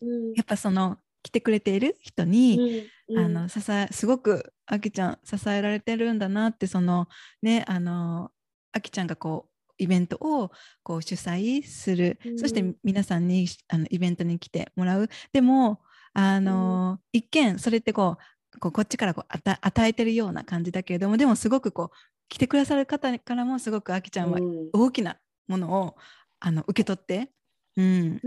[0.00, 0.32] うん。
[0.34, 3.18] やっぱその来てくれている人に、うん。
[3.18, 7.08] あの支えすごくあきちゃん支えられてるんだなってその
[7.42, 8.30] ねあの
[8.70, 10.50] あきちゃんがこうイベントを
[10.82, 12.38] こう主催する、うん。
[12.38, 15.08] そして皆さんにあのイベントに来てもらう。
[15.32, 15.80] でも
[16.12, 18.18] あの、一見それってこ
[18.54, 21.96] うこうこっちからこう与与えてるような感じだけれどもでもすごくこう
[22.28, 24.70] 来てくださる方からもすごくあきちゃんはうん。
[24.72, 25.18] 大きな
[25.48, 25.96] ものを
[26.40, 27.30] あの受け取って、
[27.76, 28.20] うん、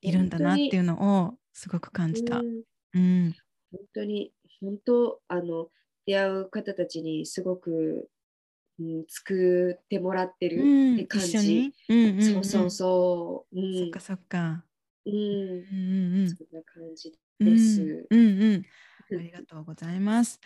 [0.00, 2.38] いるんだなっていうのをすごく感じた。
[2.38, 2.62] うん。
[2.94, 3.34] うん。
[3.70, 5.68] 本当に本当あの
[6.06, 8.08] 出会う方たちにすごく、
[8.80, 12.22] うん、作ってもらってるうんって感じ、に、うんうんうん。
[12.22, 13.78] そうそうそう、うん。
[13.78, 14.64] そっかそっか。
[15.06, 15.14] うん。
[15.14, 16.28] うんうんうん。
[16.28, 18.06] そんな感じうんです。
[18.10, 18.20] うん。
[18.20, 18.62] うん。
[19.18, 20.40] ありがとうございます。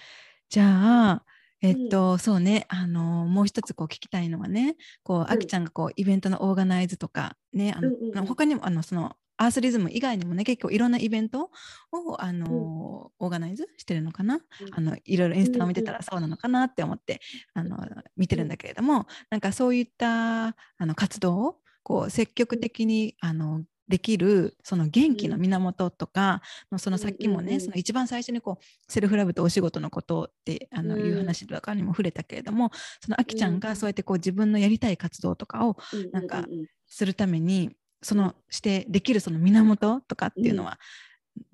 [0.48, 0.64] じゃ
[1.10, 1.24] あ、
[1.62, 8.26] えっと、そうね、あのもう一つこう聞きたいのはね、こう、あきちゃんがこうイベントのオーガナイズとかね、あの、うんうんうん。
[8.26, 11.50] 他にもあのそのアースリズム以外にもね、結構いろんなイベント
[11.92, 14.40] をあの、オーガナイズしてるのかな？
[14.70, 17.20] あのいろいろインスタを見てたらそうなのかなって思って、
[17.54, 17.76] あの
[18.16, 26.40] 見てるんだけれども、なんかそういったあの活動をこう積極的にあのできるその元気の源とか、
[26.70, 27.54] のそのさっきもね、うんうん。
[27.54, 31.04] うんその一番最初にこうセルフラブとお仕事のことってあの、うん。
[31.04, 32.70] いう話とかにも触れたけれども
[33.04, 33.60] そのあきちゃんうん。
[33.60, 36.66] がそうやってこう自分のやりたい活動とかをうんなんかうんうん。
[36.86, 37.70] するために
[38.02, 40.78] そのしてできるその源とかっていうのは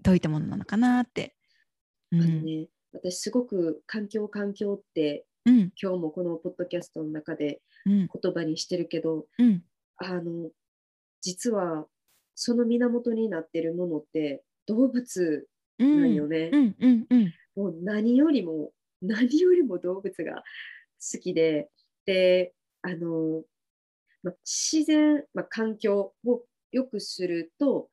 [0.01, 1.34] どういったものなのかなって。
[2.11, 2.22] うん。
[2.22, 5.72] あのね、私すごく環境環境ってうん。
[5.80, 8.09] 今日もこのポッドキャストの中でうん。
[8.09, 9.62] 言葉にしてるけどうん。
[9.99, 10.51] あの
[11.20, 11.86] 実は
[12.34, 16.51] その源になってるものって動物うんなんよね。
[16.53, 16.76] うん。
[16.80, 17.07] うん。
[17.11, 17.34] うん。
[17.57, 18.72] もう何よりも
[19.03, 20.42] 何よりも動物が
[21.12, 21.68] 好きで
[22.07, 23.42] であの、
[24.23, 26.43] ま、自然、ま、環境を
[26.73, 27.89] 良くすると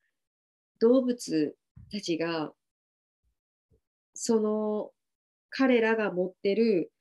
[0.79, 1.55] 動物
[1.91, 2.51] たちが
[4.13, 4.91] その
[5.49, 6.91] 彼らが持ってる、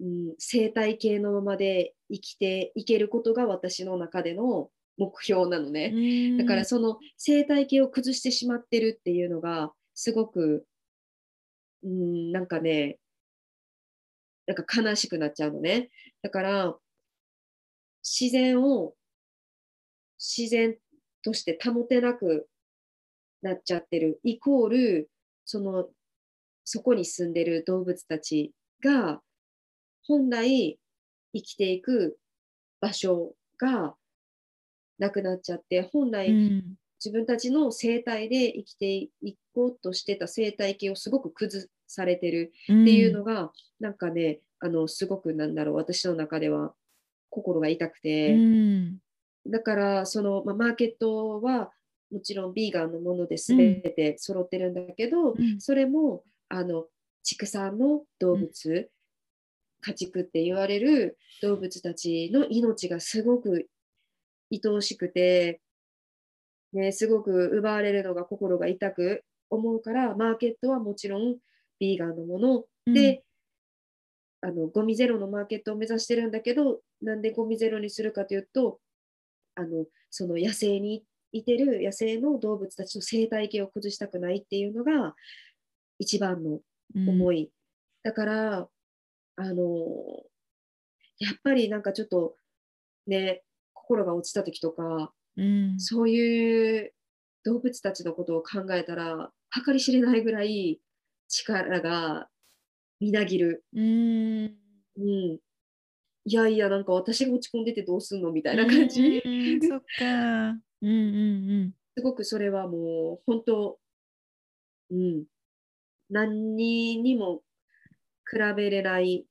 [0.00, 6.36] うん、生態系のままで生きていけることが私の中での目標なのね。
[6.38, 10.66] だからその生態系を崩してしまってるっていうのがすごく、
[11.82, 12.98] うん、なんかね、
[14.46, 15.90] なんか悲しくなっちゃうのね。
[16.22, 16.74] だから
[18.04, 18.94] 自然を
[20.18, 20.76] 自然
[21.24, 22.46] として保てなく
[23.42, 24.20] なっちゃってる。
[24.22, 25.10] イコール
[25.44, 25.88] その
[26.64, 28.52] そこに住んでる動物たち
[28.82, 29.20] が
[30.06, 30.78] 本来
[31.32, 32.18] 生きていく
[32.80, 33.94] 場所が
[34.98, 36.74] なくなっちゃって本来、うん。
[37.04, 39.10] 自分たちの生態で生きてい
[39.52, 46.72] こうとしてた生態系をすごく崩されてるっていうのが、なんかねあのすごくなんだろう私の中では
[47.34, 48.98] 心が痛くうて、ん。
[49.46, 51.70] だからその、まあ、マーケットは
[52.12, 55.60] もちろんビーガンのもので全て揃ってるんだけど、うん。
[55.60, 56.86] それもあの
[57.24, 58.90] 畜産の動物、
[59.80, 63.68] 家畜って言われる動物たちの命がすごく
[64.52, 65.60] 愛おしくて、
[66.72, 71.36] ね、すごく奪われるのが心が痛く思うからマーケットはもちろん
[71.78, 73.24] ビーガンのもので、
[74.44, 78.78] あのゴミゼロのマーケットを目指してるんだけどなんでゴミゼロにするかというと
[79.54, 85.14] あのその野生にいてる野生の動物たちの生態系を崩したくないっていうのが
[85.98, 86.60] 一番の
[86.94, 87.50] 思い、
[88.02, 88.68] だから
[89.36, 89.64] あの
[91.18, 92.36] やっぱりなんかちょっと
[93.06, 93.42] ね
[93.72, 95.80] 心が落ちた時とか、うん。
[95.80, 96.92] そういう
[97.44, 99.30] 動物たちのことを考えたら
[99.66, 100.80] 計り知れないぐらい
[101.28, 102.28] 力が
[103.04, 103.62] みなぎる。
[103.74, 104.44] うん。
[104.96, 105.38] うん、い
[106.24, 109.22] やいやなんか私が落ち込んでてどうすんのみたいな感じ。
[109.22, 110.58] うんそっか。
[110.80, 110.90] うんう
[111.66, 113.78] んすごくそれはもう本当、
[114.90, 115.24] うん、
[116.08, 116.56] 何
[117.02, 117.42] にも
[118.28, 119.26] 比べれない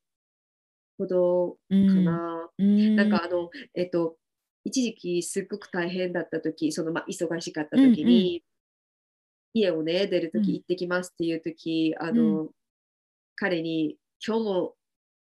[0.96, 2.50] ほどうんかな。
[2.56, 2.96] うん。
[2.96, 4.16] なんかあの、えっと、
[4.64, 8.44] 一時期すっごく大変だった時、そのまあ忙しかった時に、
[9.52, 10.42] 家をね、出るうん。
[10.42, 12.48] 時行ってきますっていう時、あの、
[13.36, 14.74] 彼に今日も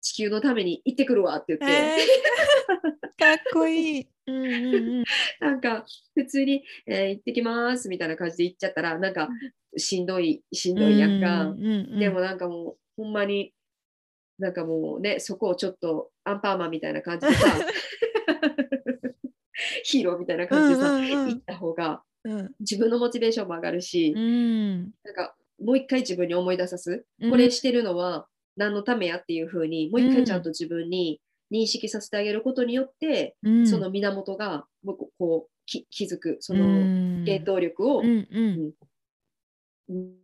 [0.01, 1.99] 地球のために行ってくるわって言って、えー。
[3.19, 4.09] かっこいい。
[4.27, 5.05] うんうんうん。
[5.41, 5.85] なんか
[6.15, 9.29] 普通に、えー行ってきますみたいな感じで行っちゃったら、なんか
[9.77, 11.51] しんどい、しんどいやんか。
[11.51, 13.53] うんうんうんでもなんかもう、ほんまに、
[14.39, 17.47] なんかもうね、そこをちょっとアンパンマンみたいな感じでさ、
[19.85, 21.29] ヒーローみたいな感じでさ、うんうんうん。
[21.29, 22.55] 行った方がうん。
[22.61, 24.93] 自分のモチベーションも上がるし、うん。
[25.05, 27.31] なんかもう一回自分に思い出さす、うん。
[27.31, 31.21] これしてるのは何のためやっていう風に、もう一回ちゃんと自分に
[31.53, 33.67] 認識させてあげることによって、うん。
[33.67, 37.25] その源がここうき気づく、そのうん。
[37.27, 38.73] 原動力をうんうん。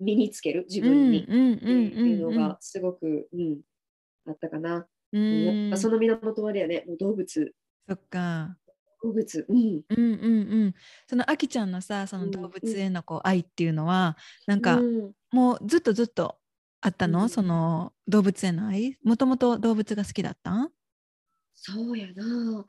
[0.01, 1.24] 身につける自分に。
[1.28, 3.61] うんうんっていうのがすごく、うん、
[4.26, 4.87] あったかな。
[5.12, 7.55] うやっんぱその源はあれやね、もう動物、
[7.89, 8.57] そっか。
[9.03, 9.82] 動物、うん。
[9.89, 10.74] うんうんうん。
[11.09, 12.30] そのあきちゃんのさ、そのうん。
[12.30, 14.16] 動物へのこう愛っていうのは、
[14.47, 16.37] なんかうんもうずっとずっと
[16.80, 17.28] あったの、うん。
[17.28, 18.97] その動物への愛？
[19.05, 20.53] もともと動物が好きだった？
[20.64, 20.70] ん
[21.55, 22.64] そうやな。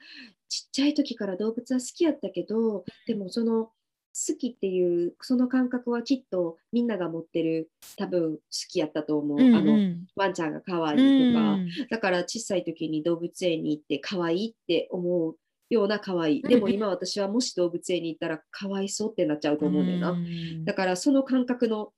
[0.49, 8.39] ちっちゃい時から動物は好きやったけど、でもその好きっていうその感覚はきっとみんなが持ってる多分好
[8.70, 9.38] きやったと思う。
[9.38, 15.36] うんあのうんワンちゃんが可愛いとか、うんだから小さい時に動物園に行って可愛いって思う
[15.70, 16.41] ような可愛い。
[16.41, 16.49] うん。
[16.49, 20.11] でも今私はもし動物園に行ったら可哀想ってなっちゃうと思うんだよな。
[20.11, 20.65] うん。
[20.65, 21.91] だからその感覚の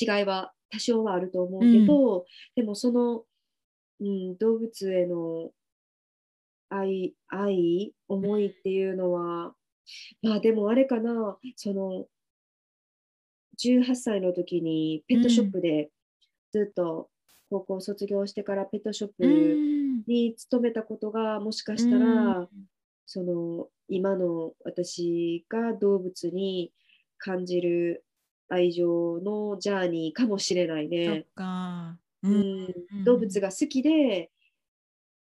[0.00, 3.24] 違いは多少はあると思うけど、でもその、
[4.00, 5.50] うん、動物への
[6.70, 9.54] 愛、愛、思いっていうのは、
[10.22, 12.06] まあでもあれかな、その
[13.58, 15.90] 18歳の時にペットショップで
[16.52, 17.10] ずっと
[17.50, 20.02] 高校卒業してからペットショッうプん。
[20.06, 22.48] に勤めたことがもしかしたら、
[23.06, 26.72] その今の私が動物に
[27.18, 28.04] 感じる
[28.48, 31.26] 愛情のジャーニーかもしれないね。
[31.34, 31.96] か。
[32.22, 32.64] ううん。
[32.64, 34.30] ん、動物が好きで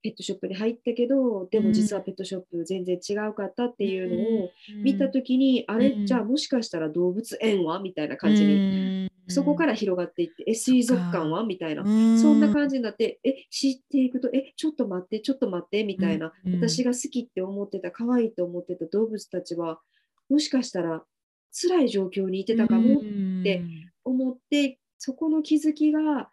[0.02, 4.52] ペットショップに入ったけどでも実はペットショップ全然違うかったっていうのを
[4.82, 5.90] 見た時に、あれ？
[5.90, 6.06] うん。
[6.06, 7.80] じゃあもしかしたら動物園は？
[7.80, 11.44] みたいな感じに、そこから広がっていってえ水族館は？
[11.44, 11.84] みたいな、
[12.18, 19.80] そんな感じになってえ知っていくとえちょっと待ってちょっと待ってみたいな、私がが好きって思ってた可愛いと思ってた動物たちは
[20.30, 21.04] もしかしたら
[21.52, 23.04] 辛い状況にいてたかもっ
[23.44, 23.64] て
[24.04, 26.30] 思って、そこの気づきが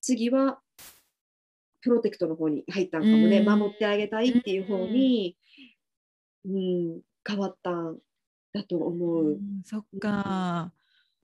[0.00, 0.60] 次は
[1.82, 3.58] プロテクトの方に入ったんかもね、うん。
[3.58, 5.36] 守ってあげたいっていう方に、
[6.44, 7.98] うん、変わったん
[8.52, 9.38] だと思う。
[9.64, 10.72] そっか。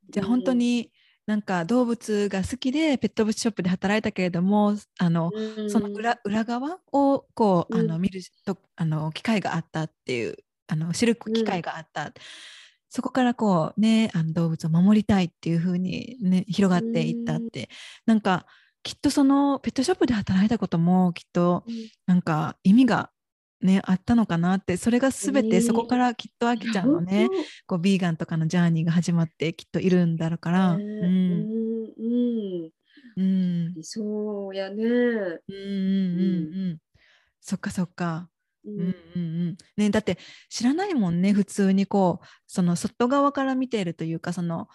[0.09, 0.93] じゃあうん本当に
[1.27, 5.71] なんか動物が好きでペットショップで働いたけれどもあの、うん。
[5.71, 7.87] その裏裏側をこう、あうん。
[7.87, 10.37] の見るとあの機会があったっていう
[10.69, 12.13] あの知る機会があった、
[12.97, 17.69] そこからこうねあの動物を守りたいっていう風にね広がっていったって、
[18.07, 18.47] なんか
[18.83, 21.75] きっとそのペットショップで働いたこともきっとうん。
[22.07, 23.11] なんか意味が
[23.61, 27.29] ねあったのかなってそれが全てねそこからきっとあきちゃんのね、
[27.67, 30.83] こうビーガンとかのジャーニーが始まってきっといるんだろうから、うん。
[31.99, 32.71] うん
[33.19, 34.85] うんそうやね。
[34.85, 36.79] うんうんうんうん。
[37.43, 38.31] そっかそっか、
[38.67, 38.93] ううんうん。
[39.17, 39.21] う
[39.53, 44.69] んね、だって知らないもんね普通にこうその外側から見ているというかその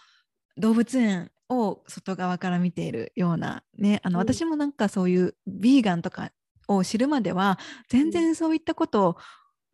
[0.57, 4.25] 動物園を外側から見ているようなねあの、うん。
[4.25, 6.31] 私もなんかそういうビーガンとか
[6.67, 9.17] を知るまでは全然そういったことを,、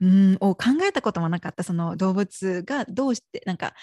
[0.02, 1.64] うん、を考えたこともなかった。
[1.64, 3.74] その動物がどうしてなんか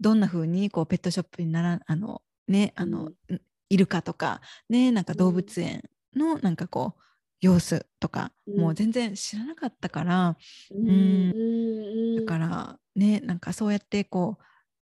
[0.00, 3.12] どんな風にこうペットショップにならあのねあの、
[3.68, 5.82] いるかとかねなんか動物園
[6.14, 7.03] のなんかこう
[7.44, 8.60] 様子とか、うん。
[8.60, 10.36] もう全然知らなかったから
[10.70, 11.30] うん。
[11.30, 12.16] ん。
[12.16, 14.44] だからねなんかそうやってこう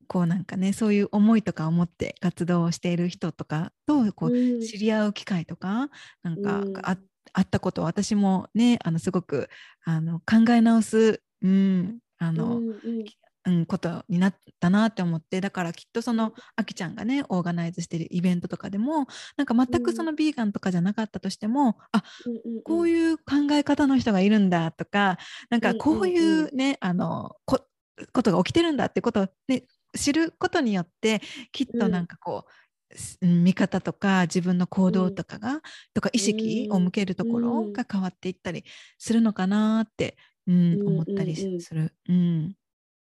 [0.07, 4.61] こうなんかねそういう思いとかを持って活動をしている人とかとこううん。
[4.61, 5.89] 知り合う機会とか
[6.23, 6.73] なんかうん。
[6.73, 6.97] があ
[7.33, 9.47] あったことを私もねあのすごく
[9.85, 13.05] あの考え直す、うんあのうんうん
[13.45, 16.17] うん、ことになったなって思ってだからきっとそうん。
[16.17, 25.17] のあきちゃんがねオーガナイズしてるイベントとかでもなんか全くそのビーガンとかじゃなかったとしても、あうんうんこういう考え方の人がいるんだとか
[25.49, 27.65] なんかうんこういうね、あのこ
[28.13, 29.63] ことが起きてるんだってことを、ね、
[29.95, 31.21] 知ることによって
[31.51, 32.45] きっとなんかこ
[32.91, 35.61] う、すうん見方とか自分の行動とかが、
[35.93, 38.65] とか意識を向けるところが変わっていったり
[38.97, 40.17] するのかなって、
[40.47, 41.53] うんうん思ったりうん。
[41.53, 41.93] うんする。
[42.09, 42.55] うん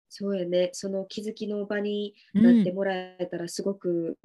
[0.09, 0.69] そうやね。
[0.73, 4.17] その気づきの場にうんなってもらえたらすごく、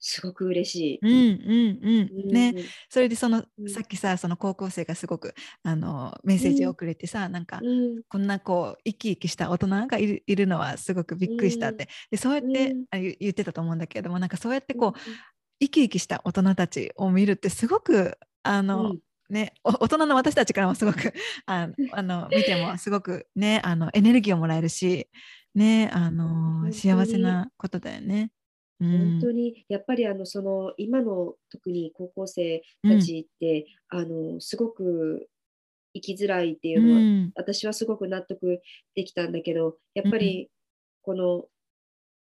[0.00, 0.98] すごく嬉しい。
[1.02, 2.32] うんうんうん。
[2.32, 2.64] ね、うん。
[2.88, 3.68] それでその、うん。
[3.68, 7.68] さっきさその高校生がすごくあのメッセージをくれてさ、なんかう
[7.98, 8.02] ん。
[8.08, 13.16] こんなこう生き生きした大人がいるいるのはすごくびっくりしたって、でそうやって、うん。
[13.20, 15.00] 言ってたと思うんだけれどもなんかそうやってこう、
[15.60, 18.98] 生き生きした大人たちを見るってすごくあの、うん
[19.28, 21.12] ね、お大人の私たちからもすごく
[21.46, 25.08] ああの見てもすごくねあのエネルギーをもらえるし、
[25.54, 28.30] ね、あの幸せなことだよね。
[28.80, 28.98] うん。
[29.12, 35.28] 本当にやっぱりあのその今の特に高校生たちって、あのすごく
[35.94, 37.32] 生きづらいっていうのは、うん。
[37.34, 38.60] 私はすごく納得
[38.94, 40.50] できたんだけどやっぱり
[41.02, 41.44] この,、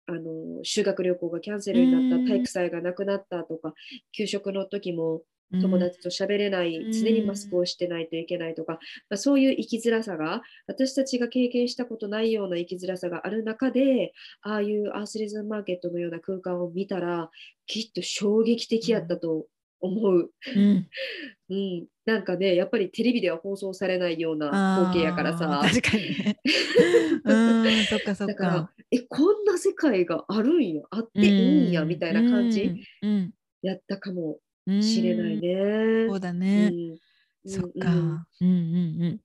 [0.07, 2.27] あの修学旅行がキャンセルになった、うん。
[2.27, 3.75] 体育祭がなくなったとか
[4.13, 5.23] 給食の時も
[5.53, 6.93] 友達と喋れない、うん。
[6.93, 8.75] 常にマスクをしてないといけないとか、
[9.09, 17.31] まあ、そういう生きづらさが私たちが経験したことないような生きづらさがある中でああいうアースリズムマーケットのような空間を見たら
[17.67, 19.47] きっと衝撃的やったと
[19.81, 20.89] 思う、うん。
[21.51, 25.61] うん、なんかねやっぱりテレビでは放送されないような光景やからさ。
[25.63, 26.39] 確かにね。
[27.25, 28.73] うんそっかそっだからか。
[28.91, 33.35] えこんな世界があるんやあっていいんやみたいな感じうん。
[33.63, 34.33] やったかも。
[34.33, 34.39] うん
[34.83, 36.07] しれないね。
[36.09, 36.69] そうだうね。
[36.71, 36.99] ん。
[37.47, 38.27] そっか。
[38.41, 39.21] うんうん。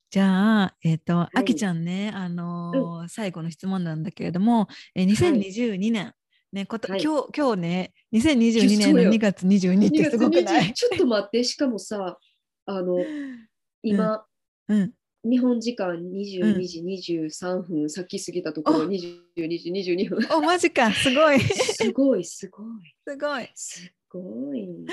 [0.08, 1.26] じゃあ、えっ、と、い。
[1.34, 6.14] あきちゃんね、あのー最後の質問なんだけれども、えー2022年、
[6.52, 7.02] ね、こと、はい。
[7.02, 9.10] 今日、今日ね、2022年のそうよ。
[9.10, 12.18] 2月22ってすごくな2い月20ちょっと待って、しかもさ、
[12.66, 12.96] あの、
[13.82, 14.24] 今、
[14.68, 14.92] うん。
[15.28, 20.18] 日本時間22時23分、さっき過ぎたところあ22時22分。
[20.36, 21.40] お、マジか、すごい。
[21.40, 23.50] すすごい、すごい、ごい。
[23.54, 24.86] すごい。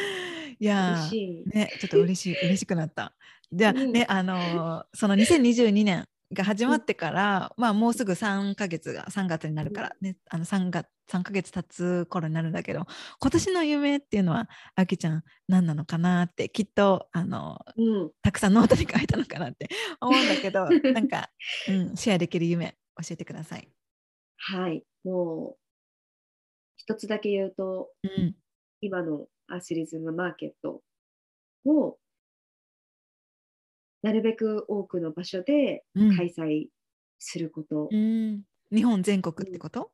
[0.60, 0.98] いや。
[1.46, 3.14] ね、ちょっと嬉しい、嬉しくなった。
[3.52, 12.86] じゃあ、うんね、あのーその2022年が始まってから、まあ、もうすぐ3ヶ月が3月になるから、ね、あの 3, 月3ヶ月経つ頃になるんだけど、
[13.20, 19.70] 今年の夢っていうのは、あきちゃん、何なのかなって、きっと、あのうん、たくさんノートに書いたのかなって
[20.00, 21.30] 思うんだけど、 なんか、
[21.68, 23.70] うん、シェアできる夢、教えてください。
[24.38, 25.58] はい、もう、
[26.78, 28.36] 一つだけ言うと、うん、
[28.82, 30.82] 今のアスリズムマーケット
[31.66, 31.98] を
[34.04, 36.18] なるべく多くの場所でうん。
[36.18, 36.68] 開催
[37.20, 39.92] すること、うん、日本全国ってこと、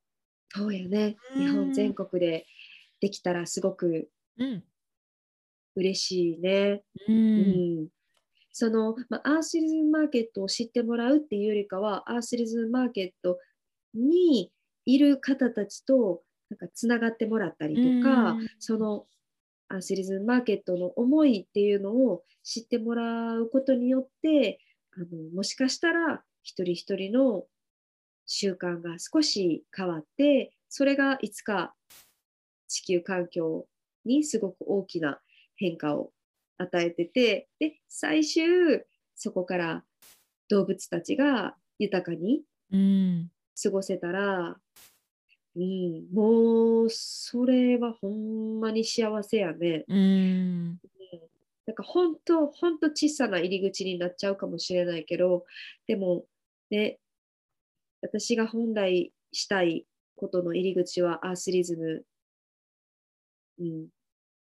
[0.49, 1.45] そうよね、うん。
[1.45, 2.45] 日本全国で
[2.99, 4.63] できたらすごくうん。
[5.75, 6.83] 嬉しいね。
[7.07, 7.83] ううん。
[7.83, 7.87] ん
[8.51, 13.37] その、まあ、アースリズムマーケットを知ってもらうっていうよりかはアースリズムマーケット
[13.93, 14.51] に
[14.85, 18.49] いる方たちとなんかつながってもらったりとか、うん。
[18.57, 19.05] その
[19.69, 24.59] アースリズムマーケットの思いっていうのを知ってもらうことによって
[24.95, 27.45] あのもしかしたら一人一人の
[28.25, 31.73] 習慣が少し変わってそれがいつか
[32.67, 33.65] 地球環境
[34.05, 35.19] にすごく大きな
[35.55, 36.11] 変化を
[36.57, 38.43] 与えててで最終
[39.15, 39.83] そこから
[40.49, 42.41] 動物たちが豊かに
[42.71, 43.31] うん。
[43.61, 44.55] 過ごせたら、
[45.55, 49.83] うん、もうそれはほんまに幸せやね。
[49.87, 50.79] うん
[51.65, 55.45] なんか本当本当小さな入り口になっちゃうかもしれないけど
[55.85, 56.25] でも
[56.71, 56.97] ね
[58.01, 59.85] 私が本来したい
[60.15, 62.03] ことの入り口はアースリズム、
[63.59, 63.87] うん、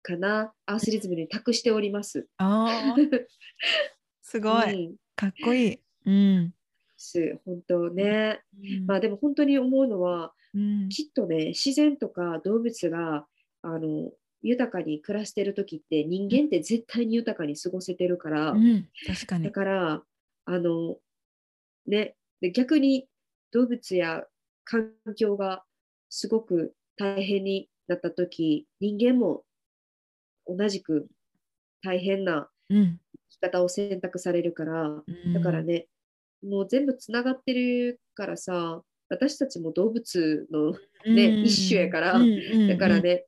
[0.03, 2.27] かなアースリズムに託しております。
[2.37, 3.27] あー
[4.23, 5.81] すごい、うんかっこいい。
[6.05, 6.55] うん。
[6.99, 8.41] す本当ね。
[8.63, 10.89] うんまあでも本当に思うのはうん。
[10.89, 13.27] きっとね自然とか動物が
[13.63, 14.11] あの
[14.43, 19.45] 豊かに暮らしてる時って人間って絶対に豊かに過ごせてるから、うん、確かに。
[19.45, 19.51] だ。
[19.51, 20.03] から
[20.47, 20.97] あの
[21.87, 23.07] ねで逆に
[23.53, 24.25] 動物や
[24.65, 25.65] 環境が
[26.09, 29.45] すごく大変になった時人間も
[30.47, 31.09] 同じく
[31.83, 33.01] 大変なうん。
[33.31, 35.03] 生き方を選択されるから、
[35.35, 35.87] だからね、
[36.43, 40.73] もう全部つながってるからさ、私たちも動物の、
[41.05, 41.45] ねうん。
[41.45, 42.15] 一種やから。
[42.15, 43.27] うんうんだからね、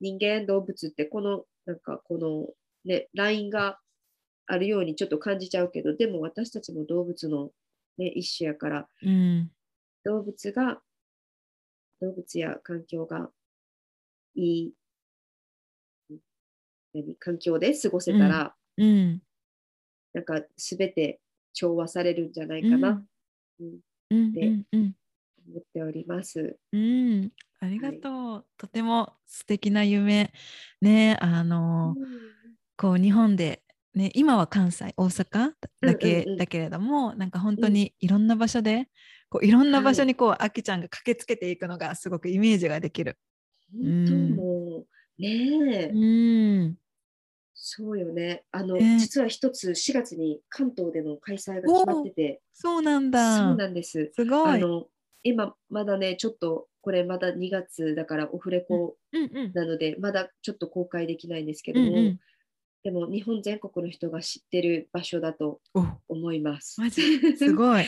[0.00, 2.48] 人間、動物ってこの、なんかこの
[2.84, 3.78] ね、ラインが
[4.46, 7.50] あるようにちょっと感じちゃうけど、でも私たちも動物の、
[7.98, 9.50] ね、一種やから、うん。
[10.04, 10.80] 動物が、
[12.00, 13.30] 動物や環境が
[14.34, 14.74] いい、
[16.94, 19.22] 何環境で過ごせたら、うん。
[20.12, 21.20] なんか全て
[21.52, 23.04] 調和されるんじゃないかな、
[23.60, 23.80] うん。
[24.10, 24.32] うん。
[24.32, 24.66] でうん。
[24.72, 24.96] うん
[25.50, 26.56] 思っております。
[26.72, 27.30] うん
[27.62, 30.32] ありがとう、とても素敵な夢
[30.80, 31.94] ねあの、
[32.76, 33.62] こう日本で
[33.94, 35.52] ね今は関西大阪
[35.82, 38.88] だけ、うんうんうんだけれどもなんか本当にいろんな場所で、
[39.28, 43.18] こういろんな場所にこう、あきちゃんが駆けつけていくのがすごくイメージができる。
[43.72, 44.12] 本当
[44.42, 44.84] も
[45.18, 45.96] う、ねえ、う
[46.68, 46.78] ん
[47.62, 48.44] そうよね。
[48.52, 53.36] あの、ね実は一つ4月に関東での開催が決まってて、そうなんだ。
[53.38, 54.10] そうなんです。
[54.14, 54.50] すごい。
[54.50, 54.86] あの、
[55.22, 58.96] 今まだね、ちょっとこれまだ2月だからオフレコ
[59.54, 62.20] なので、まだちょっと公開できないんですけども、うんうん
[62.82, 66.80] でも日本全国の人が知ってる場所だとお思います。
[66.80, 67.02] マジ？
[67.36, 67.84] すごい。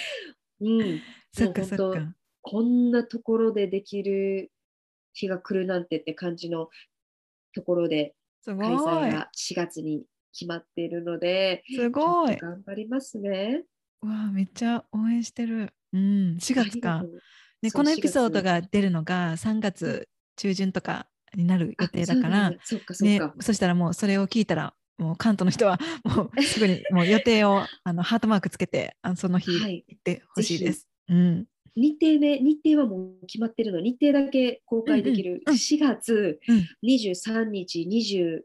[0.60, 1.00] うん、
[1.32, 2.14] そっかそっか。
[2.42, 4.50] こんなところでできる
[5.14, 6.68] 日が来るなんてって感じの
[7.54, 8.14] ところで。
[8.44, 12.36] 開催が4月に決まっているので、すごい。
[12.36, 13.64] 頑張りますね。
[14.00, 15.72] わあめっちゃ応援してる。
[15.92, 17.04] うん、4月か。
[17.62, 22.52] ね、このエピソード4が出るのが3月中旬とかになる予定だあから、
[23.40, 29.84] そしたらもうそれを聞いたら、もう関東の人は もうすぐにもう予定をあのハートマークつけて、あのその日はい。
[29.86, 30.88] 行ってほしいです。
[31.08, 33.80] うん、日程ね、日程はもう決まってるの。
[33.80, 35.42] 日程だけ公開できる。
[35.46, 36.88] うんうん4月うん。
[36.88, 37.80] 23日、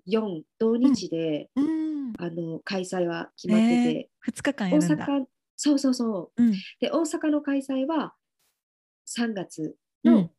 [0.05, 5.07] 24土日で、うん、あの開催は決まってて、2日間大やるんだ。
[5.07, 5.25] 阪、
[5.57, 6.43] そうそうそう。
[6.43, 8.13] うん、で、大阪の開催は
[9.07, 9.75] 3月
[10.05, 10.31] の、うん、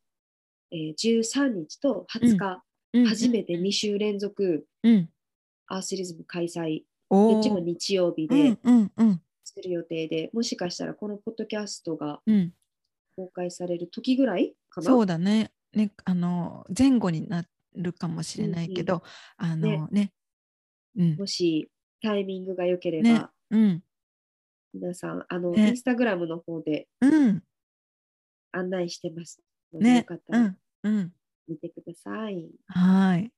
[0.71, 2.63] えー13日と20日、
[2.93, 3.05] うん。
[3.05, 5.09] 初めて2週連続うん、
[5.67, 12.53] アースリズム開催、っちも日曜日うでん、うん、うん、する予定で、もしかしたらこのポッドキャストがうん、
[13.15, 14.87] 公開される時ぐらいかな？
[14.87, 15.51] そうだね。
[15.73, 19.03] ね、あの前後になるかもしれないけど、
[19.37, 20.11] あのね、
[20.97, 21.69] うん、もし
[22.01, 23.83] タイミングが良ければ、ね、うん、
[24.73, 27.43] 皆さん、あの、ねインスタグラムの方でうん、
[28.51, 29.41] 案内してます
[29.73, 31.13] ので、ねよかっ、たらうん、うん、
[31.47, 32.49] 見てください。
[32.67, 33.31] はい。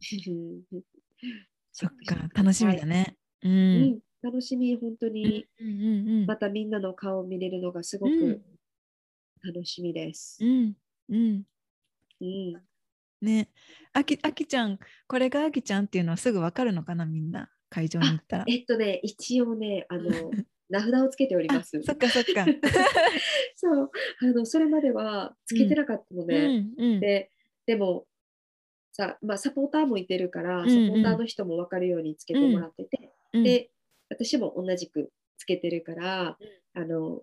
[1.72, 3.16] そっか、楽しみだね。
[3.42, 3.42] ね。
[3.42, 3.48] う。
[3.48, 8.42] うんん、楽しみ、本当に、うんうんうんまたみんなの顔を見れるのがすごうんく
[9.42, 10.46] 楽しみですう。
[10.46, 10.76] ん
[11.10, 11.42] うん
[12.20, 12.62] うん、
[13.20, 13.50] ね
[13.92, 18.44] あきあきちゃんこれがあきちゃんっていうのはすぐわかるのかなみんな会場に行ったら。
[18.46, 20.04] えっとね、一応ね、あの、
[20.68, 21.80] 名札をつけておりあます。
[21.82, 22.46] そっかそっか。
[23.56, 27.00] そう、あの、それまではつけてなかったのうで、んうん。
[27.00, 27.30] で、
[27.66, 28.06] でも、
[28.92, 30.86] さ、まあ、サポーターもいてるから、うんうん。
[30.86, 33.42] サポーターの人も分かるようにつけてもらってて、うん。
[33.42, 33.70] で、
[34.08, 36.38] 私も同じくつけてるから、
[36.74, 37.22] あの、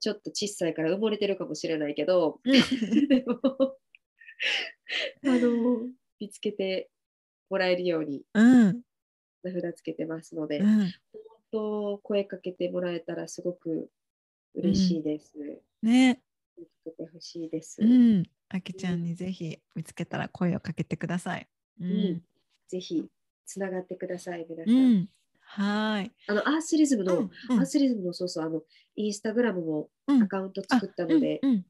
[0.00, 2.52] ちょっと小さいから埋もれてるかもしれないけど、うん。
[3.08, 3.40] でも、
[5.24, 5.88] あの、
[6.20, 6.90] 見つけて
[7.50, 8.82] もらえるようにうん。
[9.42, 10.92] 名札つけてますので、うん
[11.52, 13.88] 本当声かけてもらえたらすごく
[14.54, 15.32] 嬉しいです。
[15.82, 16.20] ね
[16.58, 17.80] 見つけてほしいです。
[17.80, 21.46] うんあきちゃんにぜひ見つけたら声をかけてください。
[21.80, 22.22] ううんん
[22.68, 23.04] ぜひ
[23.46, 24.70] つながってください、皆さ。
[24.70, 25.08] うんん
[25.40, 26.12] はい。
[26.26, 28.62] あの、アースリズムの、うんアースリズムのそうそう、あの、
[28.96, 31.66] インスタグラムもうんアカウント作ったので、うん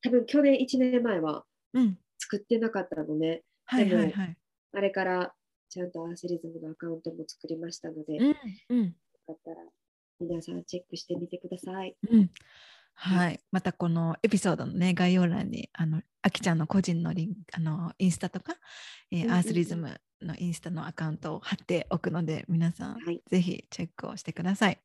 [0.00, 3.42] 多分去年1年前はうんうん作ってなかったのね。
[3.64, 4.36] はいはいはい。
[4.72, 5.34] あれから
[5.68, 8.34] ちゃんとアースリズムのアカウントも作りましたので、よ
[8.68, 8.94] うんうん。
[9.26, 9.56] かったら
[10.20, 11.96] 皆さんチェックしてみてください。
[12.10, 12.30] うん。
[12.94, 18.54] はい、またこのエピソードの、ね、概要欄にあのあきちゃんの個人のリンあのインスタとか、
[19.12, 19.30] えーうんうん。
[19.30, 23.22] うんアースリズムのインスタのアカウントを貼っておくので皆さん、はい。
[23.28, 24.80] ぜひチェックをしてください。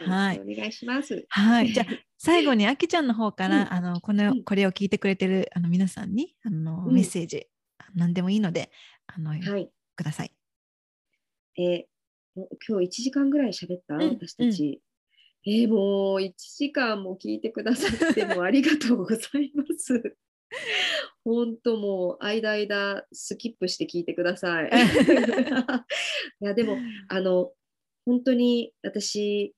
[0.00, 1.26] よはいお願いします。
[1.28, 1.86] はい、じゃあ
[2.16, 3.72] 最後にあきちゃんの方から、うん。
[3.72, 4.44] あのこのうん。
[4.44, 6.94] これを聞いてくれてるあの皆さんにあの、うん。
[6.94, 7.46] メッセージ
[7.94, 8.70] 何でもいいので
[9.06, 9.70] あの、はい。
[10.00, 10.32] ください。
[11.58, 11.90] えー
[12.66, 14.80] 今日1時間ぐらい喋った、ん私たち。
[15.46, 20.16] えーもう1時間も聞いてくださってもありがとうございます。
[21.24, 24.70] 本当もう間間スキップして聞いてください。
[26.40, 26.78] いやでも
[27.08, 27.52] あの
[28.06, 29.54] 本当に私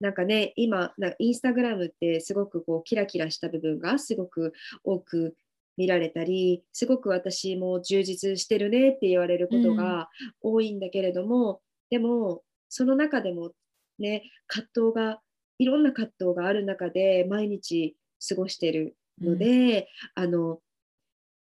[0.00, 5.36] なんかね今なインスタグラムってすごくこうキラキラした部分がすごく多く
[5.76, 10.08] 見られたりすごく私も充実してるねって言われることが
[10.40, 11.58] 多いんだけれども、うん、
[11.90, 13.52] でもその中でも
[13.98, 15.20] ね葛藤が
[15.58, 17.96] いろんな葛藤がある中で毎日
[18.28, 20.58] 過ごしてるので、うん、あの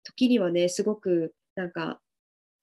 [0.03, 1.99] 時にはねすごくなんか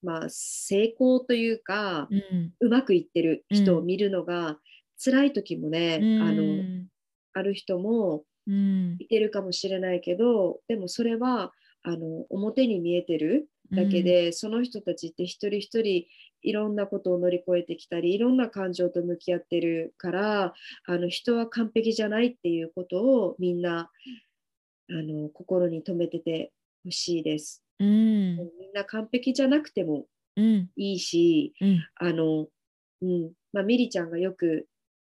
[0.03, 4.57] まあ成功というか、うん、うまくいってる人を見るのが
[5.03, 6.63] 辛い時もね、あの
[7.33, 11.53] ある人もいてるかもしれないけど、でもそれは
[11.83, 16.05] あの表に見えてるだけで、その人たちって一人一人
[16.41, 20.53] いろんなことを乗り越えてきたりいろんな感情と向き合ってるから
[20.85, 23.89] あの人は完璧じゃないっていうことをみんな
[24.89, 26.51] あの心に留めてて
[26.83, 27.63] ほしいです。
[27.79, 30.05] うん、みんな完璧じゃなくても
[30.75, 32.47] いいし、うん、あの、
[33.01, 33.31] うん。
[33.51, 34.67] まあ、ミリちゃんがよく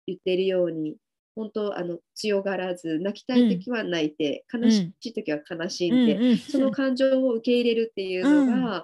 [0.06, 0.96] 言ってるように
[1.42, 8.84] 本当あの強がらず泣きたい時は泣いて、うん、悲しい時は悲しんで、うん、その感情を受け入れるっていうのが、うん、本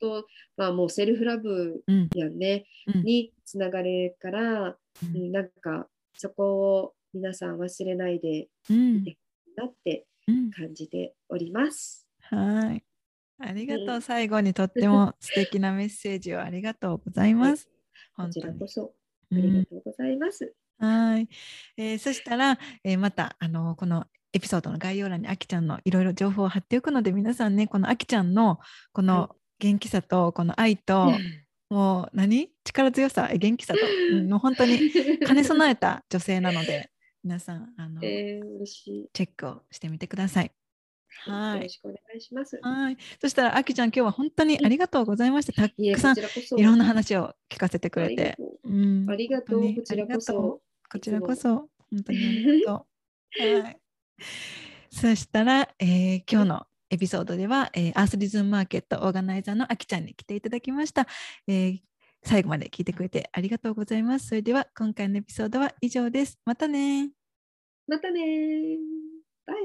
[0.00, 0.26] 当、
[0.56, 1.82] まあ、もうセルフラブ
[2.14, 4.76] やんね、につながるから、
[5.14, 9.16] うん、なんかそこを皆さん忘れないでいて
[9.56, 10.06] なって
[10.56, 12.06] 感じております。
[12.20, 12.84] はい。
[13.38, 17.68] ありがとう、最後にとっても 素敵なメッセージをありがとうございます。
[18.16, 18.94] こちらこそ
[19.32, 20.54] ありがとうございます。
[20.78, 21.28] はい、
[21.76, 28.60] えー、そしたら、えー、またあのこのエピソードの概要欄にあきちゃんのいろいろ情報を貼っておくので皆さんねこのあきちゃんの
[28.92, 31.12] この元気さとこの愛と、
[31.70, 32.50] もう何？
[32.62, 33.30] 力強さ？
[33.34, 33.80] 元気さと、
[34.12, 34.78] うん、もう本当に
[35.26, 36.90] 兼ね備えた女性なので
[37.24, 40.52] 皆さんあの、えー、チェックをしてみてください。
[41.24, 41.56] はい。
[41.56, 42.58] よろしくお願いします。
[42.60, 42.96] はい。
[43.20, 45.54] そしたら、あきちゃん、今日は本当にありがとうございました。
[45.54, 46.16] たくさん
[46.58, 48.36] いろんな話を聞かせてくれて。
[49.08, 49.62] ありがとう。
[49.62, 50.60] こちらこそ。
[50.90, 51.68] こちらこそ。
[51.90, 52.86] 本当にありがと
[53.38, 53.62] う。
[53.62, 53.80] はい。
[54.90, 61.06] そしたら、えー、今日のエピソードでは、えー、アースリズムマーケットオーガナイザーのあきちゃんに来ていただきました。
[61.46, 61.78] えー、
[62.22, 64.28] 最後まで聞いてくれてありがとうございます。
[64.28, 66.38] それでは今回のエピソードは以上です。
[66.44, 67.10] またね。
[67.86, 68.78] またね。
[69.46, 69.56] バイ。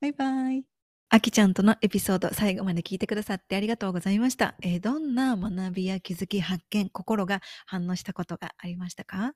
[0.00, 0.75] バイバイ。
[1.08, 4.56] あきちゃんとのエピソード最後まで聞いてくださってありがとうございました。
[4.60, 9.34] えー、どんな学びや気づき、発見、心が反応したことがありましたか、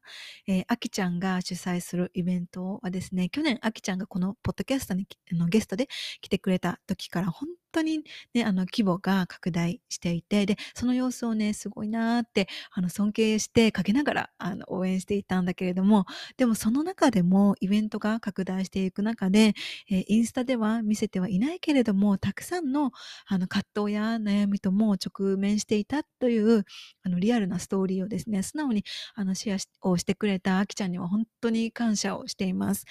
[0.49, 5.89] えー、あきちゃんが主催するイベントはですね、去年あきちゃんがこのポッドキャストにあのゲストで
[6.21, 8.03] 来てくれた時から本当に
[8.35, 16.05] ね、あの規模が拡大していて、で、その様子をね、すごいなーって、あの尊敬してかけながらあの応援していたんだけれども、
[16.37, 19.55] でもその中でもイベントが拡大していく中で、
[19.89, 22.93] えー、インスタでは見せてはいないけれども、たくさんの
[23.27, 26.65] あの葛藤や悩みとも直面していたという
[27.03, 28.85] あのリアルなストーリーをですね、素直に
[29.15, 32.85] あのシェアをしてくれたあきちゃんには本当に感謝をしています。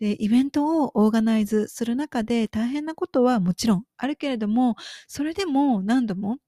[0.00, 4.76] で、イベントをオーガナイズする中で大変なことはもちろんあるけれども、
[5.08, 6.38] それでも何度も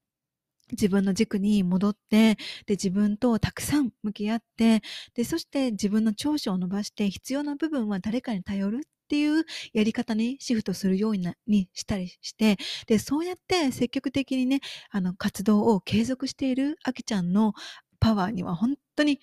[0.71, 2.35] 自分の軸に戻って、
[2.65, 4.81] で、自分とたくさん向き合って、
[5.13, 8.81] で、そして自分の長所を伸ばして、必要な部分は誰かに頼る
[9.13, 12.57] っていうやり方にシフトするようににしたりして、
[12.87, 14.59] で、そうやって積極的にね、
[14.89, 17.53] あの、活動を継続しているあきちゃんの
[17.99, 19.19] パワーには本当に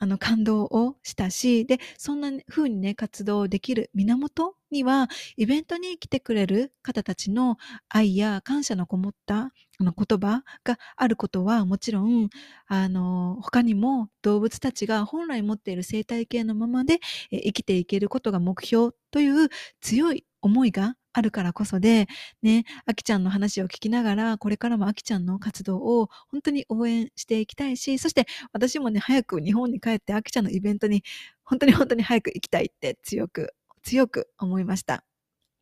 [0.00, 7.58] あの感動をしたし、で、そんな風にね、活動できる源には、イベントに来てくれる方たちの
[7.90, 12.30] 愛や感謝のこもったあの言葉があることはもちろん、
[12.66, 16.98] あの、他にも動物たちが本来持っている生態系のままで
[17.30, 19.48] 生きていけることが目標という
[19.82, 22.06] 強い思いがあるからこそで、
[22.42, 31.02] ね、あきちゃんの話を聞きながら、これからもあきちゃんの活動を本当に応援していきたいし、そして私もね、早く日本に帰ってあきちゃんのイベントに
[31.44, 35.04] 本当に本当に早く行きたいって強く、強く思いました。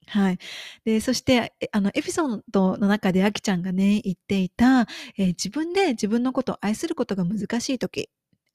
[0.08, 0.38] はい。
[0.84, 4.86] で、そして、あの、エピソードの中であきちゃんがね、言っていた、
[5.18, 8.08] えー、自分で自分のことを愛することが難しい時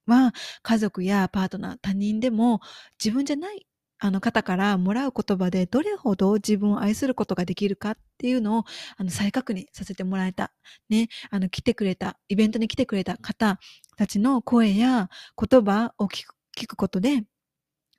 [0.08, 0.34] は、
[0.64, 2.60] 家族やパートナー、他人でも
[3.04, 3.68] 自分じゃない
[4.04, 8.64] あの方からもらう言葉でどれほど自分を愛することができるかっていうのを
[8.98, 10.52] あの再確認させてもらえた。
[10.90, 13.60] ね、あの来てくれた、イベントに来てくれた方
[13.96, 15.10] たちの声や
[15.40, 17.24] 言葉を聞く聞くことで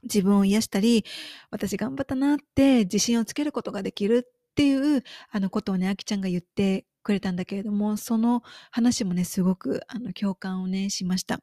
[0.02, 1.06] 自分を癒したり、
[1.50, 11.40] 私頑張ったなって自信をつけることができるっていうあのことをね、あきちゃんが言ってくれたんだけれども、その話もね、すごくあの共感をね、しました。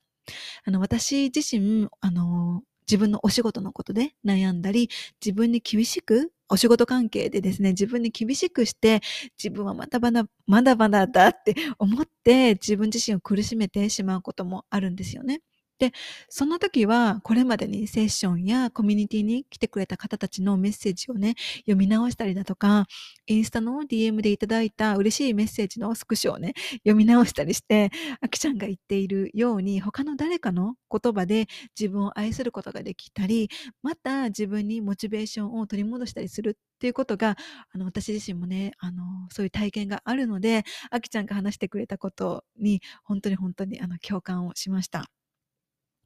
[0.65, 2.61] あの、私自身、あの、
[2.91, 4.89] 自分のお仕事のことで悩んだり、
[5.26, 9.01] 自分に厳しく、お仕事関係でですね、自分に厳しくして、
[9.41, 15.41] 自分はまだまだ、まだまだだって思って、自分自身を苦しめてしまうこともあるんですよね。
[15.81, 15.93] で、
[16.29, 22.85] その時はこれまでにセッションやコミュニティに来てくれた方たちのメッセージをね、読み直したりだとか、
[23.25, 26.53] インスタの DM でいただいた嬉しいメッセージのスクショをね、
[26.83, 27.89] 読み直したりして、
[28.21, 31.47] あきちゃんが言っているように、他の誰かの言葉で
[31.79, 33.49] 自分を愛することができたり、
[33.81, 37.37] また自分にモチベーションを取り戻したりするっていうことが、
[37.73, 45.20] あの、私自身もね、あの、そういう体験があるので、あきちゃんが話してくれたことに、本当に本当にあの共感をしました。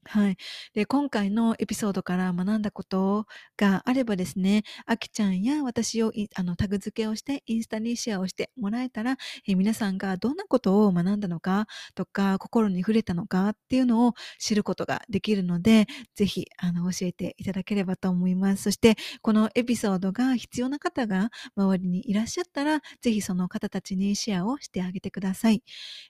[0.07, 0.38] はい。
[0.76, 3.26] で、今回のエピソードから学んだこと
[3.57, 9.18] があればですね、あきちゃんや私をあのタグ付けをしてインスタにシェアをしてもらえたら、
[9.48, 11.65] え皆さんがどんなことを学んだのか
[11.95, 18.64] とか、心に触れたのかっていうのを知ることができるので、ぜひあの教えていただければと思います。
[18.64, 25.64] そして、このエピソードが必要な方が周りにいらっしゃったら、ぜひその方たちにシェアをしてあげてください。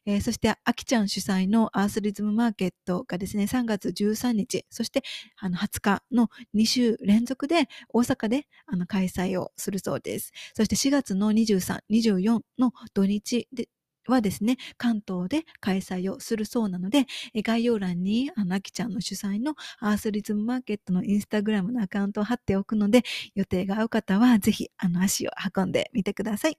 [0.06, 5.04] えー、そして、あきちゃん主催のアースリズムマーケットがですね、3月13日、そして
[5.38, 10.32] あの20日の2週連続で大阪であの開催をするそうです。
[10.56, 13.70] そして4月の23、24の土日で
[14.08, 17.06] はですね、関東で開催をするそうなので、
[17.44, 23.04] 概要欄に、あの、あきちゃんの主催のアースリズムマーケットのインスタグラムのアカウントを貼っておくので、
[23.36, 26.58] 予定が合う方はぜひ、あの、足を運んでみてください。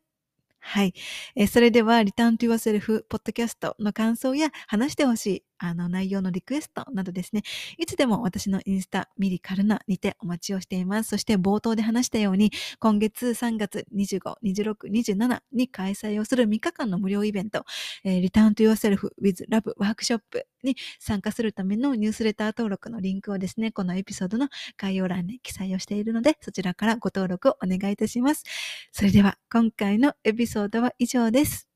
[0.60, 0.94] はい。
[1.36, 2.50] えそれでは、リターントゥ
[2.80, 7.42] yourself ポッドキャストの感想や話してほしいあの内容のリクエストなどですね、
[7.78, 11.10] いつでも私のインスタ、ミリカルナにてお待ちをしています。
[11.10, 17.64] そして冒頭で話したように、今月3月25、26、27に開催をする3日間の無料イベント、
[18.04, 28.44] えー、Return to Yourself with Love ワークショップに参加するためのニュースレター登録のリンクをですね、このエピソードの概要欄に記載をしているので、そちらからご登録をお願いいたします。
[28.92, 31.75] それでは、今回のエピソードは以上です。